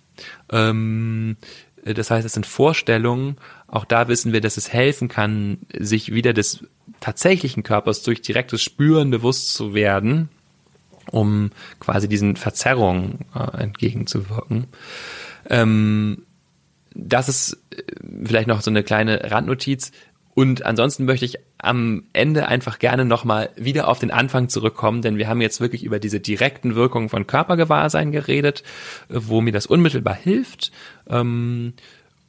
Ähm, 0.52 1.38
das 1.84 2.12
heißt, 2.12 2.26
es 2.26 2.34
sind 2.34 2.46
Vorstellungen. 2.46 3.38
Auch 3.68 3.86
da 3.86 4.08
wissen 4.08 4.34
wir, 4.34 4.42
dass 4.42 4.58
es 4.58 4.72
helfen 4.72 5.08
kann, 5.08 5.60
sich 5.78 6.14
wieder 6.14 6.34
des 6.34 6.64
tatsächlichen 7.00 7.64
Körpers 7.64 8.04
durch 8.04 8.22
direktes 8.22 8.62
Spüren 8.62 9.10
bewusst 9.10 9.54
zu 9.54 9.74
werden 9.74 10.30
um 11.10 11.52
quasi 11.80 12.08
diesen 12.08 12.36
Verzerrungen 12.36 13.20
äh, 13.36 13.64
entgegenzuwirken. 13.64 14.68
Ähm, 15.50 16.26
das 16.94 17.30
ist 17.30 17.58
äh, 17.72 17.84
vielleicht 18.26 18.48
noch 18.48 18.62
so 18.62 18.72
eine 18.72 18.84
kleine 18.84 19.32
Randnotiz. 19.32 19.92
Und 20.34 20.66
ansonsten 20.66 21.06
möchte 21.06 21.26
ich 21.26 21.40
am 21.58 22.04
Ende 22.14 22.48
einfach 22.48 22.80
gerne 22.80 23.04
nochmal 23.04 23.50
wieder 23.58 23.88
auf 23.88 24.00
den 24.00 24.12
Anfang 24.12 24.48
zurückkommen, 24.48 25.02
denn 25.02 25.18
wir 25.18 25.28
haben 25.28 25.42
jetzt 25.42 25.60
wirklich 25.60 25.84
über 25.84 26.00
diese 26.00 26.20
direkten 26.20 26.76
Wirkungen 26.76 27.10
von 27.10 27.28
Körpergewahrsein 27.28 28.12
geredet, 28.12 28.64
äh, 29.10 29.16
wo 29.16 29.42
mir 29.42 29.52
das 29.52 29.66
unmittelbar 29.66 30.16
hilft. 30.16 30.72
Ähm, 31.10 31.74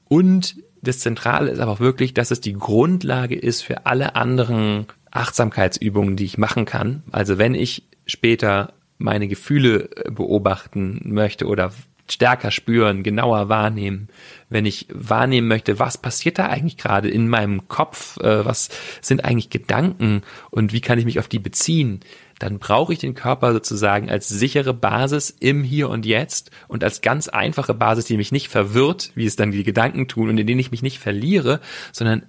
und 0.09 0.57
das 0.83 0.99
Zentrale 0.99 1.51
ist 1.51 1.61
aber 1.61 1.73
auch 1.73 1.81
wirklich, 1.81 2.13
dass 2.13 2.33
es 2.33 2.41
die 2.41 2.55
Grundlage 2.55 3.37
ist 3.37 3.63
für 3.63 3.87
alle 3.87 4.17
anderen 4.17 4.87
Achtsamkeitsübungen, 5.13 6.17
die 6.17 6.25
ich 6.25 6.39
machen 6.39 6.65
kann. 6.65 7.05
Also 7.13 7.39
wenn 7.39 7.55
ich 7.55 7.85
später 8.13 8.75
meine 8.99 9.29
Gefühle 9.29 9.91
äh, 9.97 10.11
beobachten 10.11 11.01
möchte 11.05 11.47
oder 11.47 11.73
stärker 12.11 12.51
spüren, 12.51 13.03
genauer 13.03 13.49
wahrnehmen, 13.49 14.09
wenn 14.51 14.67
ich 14.67 14.87
wahrnehmen 14.93 15.49
möchte, 15.49 15.79
was 15.79 15.97
passiert 15.97 16.39
da 16.39 16.47
eigentlich 16.47 16.77
gerade 16.77 17.09
in 17.09 17.29
meinem 17.29 17.69
Kopf, 17.69 18.19
äh, 18.19 18.45
was 18.45 18.69
sind 19.01 19.25
eigentlich 19.25 19.51
Gedanken 19.51 20.23
und 20.51 20.73
wie 20.73 20.81
kann 20.81 20.99
ich 20.99 21.05
mich 21.05 21.19
auf 21.19 21.29
die 21.29 21.39
beziehen, 21.39 22.01
dann 22.39 22.59
brauche 22.59 22.93
ich 22.93 22.99
den 22.99 23.15
Körper 23.15 23.53
sozusagen 23.53 24.11
als 24.11 24.29
sichere 24.29 24.75
Basis 24.75 25.31
im 25.31 25.63
Hier 25.63 25.89
und 25.89 26.05
Jetzt 26.05 26.51
und 26.69 26.85
als 26.85 27.01
ganz 27.01 27.29
einfache 27.29 27.73
Basis, 27.73 28.05
die 28.07 28.17
mich 28.17 28.33
nicht 28.33 28.49
verwirrt, 28.49 29.13
wie 29.15 29.27
es 29.27 29.37
dann 29.37 29.53
die 29.53 29.63
Gedanken 29.63 30.09
tun 30.09 30.29
und 30.29 30.39
in 30.39 30.47
denen 30.47 30.61
ich 30.61 30.73
mich 30.73 30.83
nicht 30.83 30.99
verliere, 30.99 31.61
sondern 31.93 32.27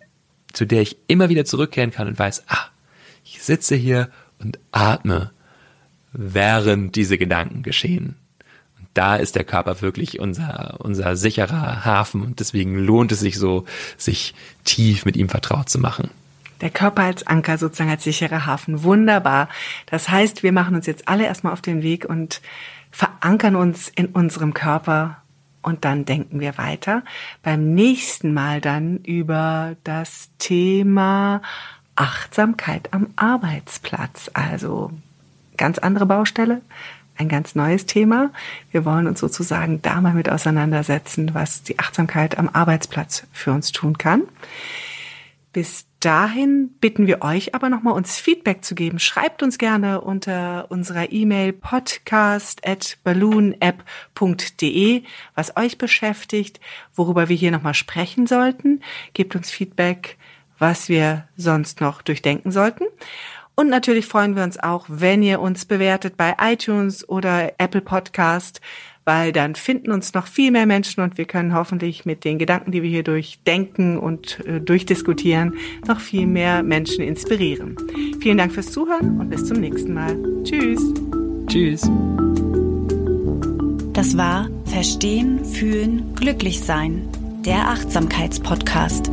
zu 0.53 0.65
der 0.65 0.81
ich 0.81 0.97
immer 1.07 1.29
wieder 1.29 1.45
zurückkehren 1.45 1.91
kann 1.91 2.07
und 2.07 2.19
weiß, 2.19 2.43
ah, 2.47 2.67
ich 3.25 3.41
sitze 3.41 3.75
hier 3.75 4.09
und 4.39 4.59
atme 4.71 5.31
während 6.13 6.95
diese 6.95 7.17
Gedanken 7.17 7.63
geschehen. 7.63 8.15
Und 8.79 8.87
da 8.93 9.15
ist 9.15 9.35
der 9.35 9.43
Körper 9.43 9.81
wirklich 9.81 10.19
unser, 10.19 10.77
unser 10.79 11.15
sicherer 11.15 11.83
Hafen 11.83 12.21
und 12.21 12.39
deswegen 12.39 12.77
lohnt 12.77 13.11
es 13.11 13.19
sich 13.19 13.37
so, 13.37 13.65
sich 13.97 14.33
tief 14.63 15.05
mit 15.05 15.17
ihm 15.17 15.29
vertraut 15.29 15.69
zu 15.69 15.79
machen. 15.79 16.09
Der 16.61 16.69
Körper 16.69 17.03
als 17.03 17.27
Anker 17.27 17.57
sozusagen 17.57 17.89
als 17.89 18.03
sicherer 18.03 18.45
Hafen. 18.45 18.83
Wunderbar. 18.83 19.49
Das 19.87 20.07
heißt, 20.07 20.43
wir 20.43 20.53
machen 20.53 20.75
uns 20.75 20.85
jetzt 20.85 21.09
alle 21.09 21.25
erstmal 21.25 21.51
auf 21.51 21.61
den 21.61 21.81
Weg 21.81 22.05
und 22.05 22.41
verankern 22.91 23.55
uns 23.55 23.89
in 23.89 24.05
unserem 24.07 24.53
Körper 24.53 25.17
und 25.63 25.83
dann 25.85 26.05
denken 26.05 26.39
wir 26.39 26.57
weiter. 26.57 27.03
Beim 27.41 27.73
nächsten 27.73 28.33
Mal 28.33 28.61
dann 28.61 28.97
über 28.99 29.75
das 29.83 30.29
Thema 30.37 31.41
Achtsamkeit 31.95 32.93
am 32.93 33.07
Arbeitsplatz. 33.15 34.29
Also 34.33 34.91
ganz 35.57 35.77
andere 35.77 36.05
Baustelle, 36.05 36.61
ein 37.17 37.29
ganz 37.29 37.55
neues 37.55 37.85
Thema. 37.85 38.31
Wir 38.71 38.85
wollen 38.85 39.07
uns 39.07 39.19
sozusagen 39.19 39.81
da 39.81 40.01
mal 40.01 40.13
mit 40.13 40.29
auseinandersetzen, 40.29 41.33
was 41.33 41.63
die 41.63 41.79
Achtsamkeit 41.79 42.37
am 42.37 42.49
Arbeitsplatz 42.49 43.27
für 43.31 43.51
uns 43.51 43.71
tun 43.71 43.97
kann. 43.97 44.23
Bis 45.53 45.85
dahin 45.99 46.71
bitten 46.81 47.05
wir 47.05 47.21
euch 47.21 47.53
aber 47.53 47.69
nochmal 47.69 47.93
uns 47.93 48.17
Feedback 48.17 48.65
zu 48.65 48.73
geben. 48.73 48.97
Schreibt 48.97 49.43
uns 49.43 49.59
gerne 49.59 50.01
unter 50.01 50.71
unserer 50.71 51.11
E-Mail 51.11 51.53
podcast 51.53 52.67
at 52.67 52.97
balloonapp.de, 53.03 55.03
was 55.35 55.55
euch 55.55 55.77
beschäftigt, 55.77 56.59
worüber 56.95 57.29
wir 57.29 57.35
hier 57.35 57.51
nochmal 57.51 57.75
sprechen 57.75 58.25
sollten. 58.25 58.81
Gebt 59.13 59.35
uns 59.35 59.51
Feedback, 59.51 60.17
was 60.57 60.89
wir 60.89 61.27
sonst 61.37 61.81
noch 61.81 62.01
durchdenken 62.01 62.51
sollten. 62.51 62.85
Und 63.55 63.69
natürlich 63.69 64.05
freuen 64.05 64.35
wir 64.35 64.43
uns 64.43 64.59
auch, 64.59 64.85
wenn 64.89 65.21
ihr 65.21 65.39
uns 65.39 65.65
bewertet 65.65 66.17
bei 66.17 66.35
iTunes 66.41 67.07
oder 67.07 67.53
Apple 67.59 67.81
Podcast, 67.81 68.61
weil 69.05 69.31
dann 69.31 69.55
finden 69.55 69.91
uns 69.91 70.13
noch 70.13 70.27
viel 70.27 70.51
mehr 70.51 70.65
Menschen 70.65 71.03
und 71.03 71.17
wir 71.17 71.25
können 71.25 71.53
hoffentlich 71.53 72.05
mit 72.05 72.23
den 72.23 72.39
Gedanken, 72.39 72.71
die 72.71 72.81
wir 72.81 72.89
hier 72.89 73.03
durchdenken 73.03 73.97
und 73.97 74.39
äh, 74.45 74.59
durchdiskutieren, 74.61 75.55
noch 75.87 75.99
viel 75.99 76.25
mehr 76.25 76.63
Menschen 76.63 77.03
inspirieren. 77.03 77.75
Vielen 78.21 78.37
Dank 78.37 78.53
fürs 78.53 78.71
Zuhören 78.71 79.19
und 79.19 79.29
bis 79.29 79.45
zum 79.45 79.59
nächsten 79.59 79.93
Mal. 79.93 80.17
Tschüss. 80.43 80.81
Tschüss. 81.47 81.89
Das 83.93 84.17
war 84.17 84.49
Verstehen, 84.65 85.45
Fühlen, 85.45 86.15
Glücklich 86.15 86.61
Sein, 86.61 87.07
der 87.45 87.67
Achtsamkeitspodcast. 87.69 89.11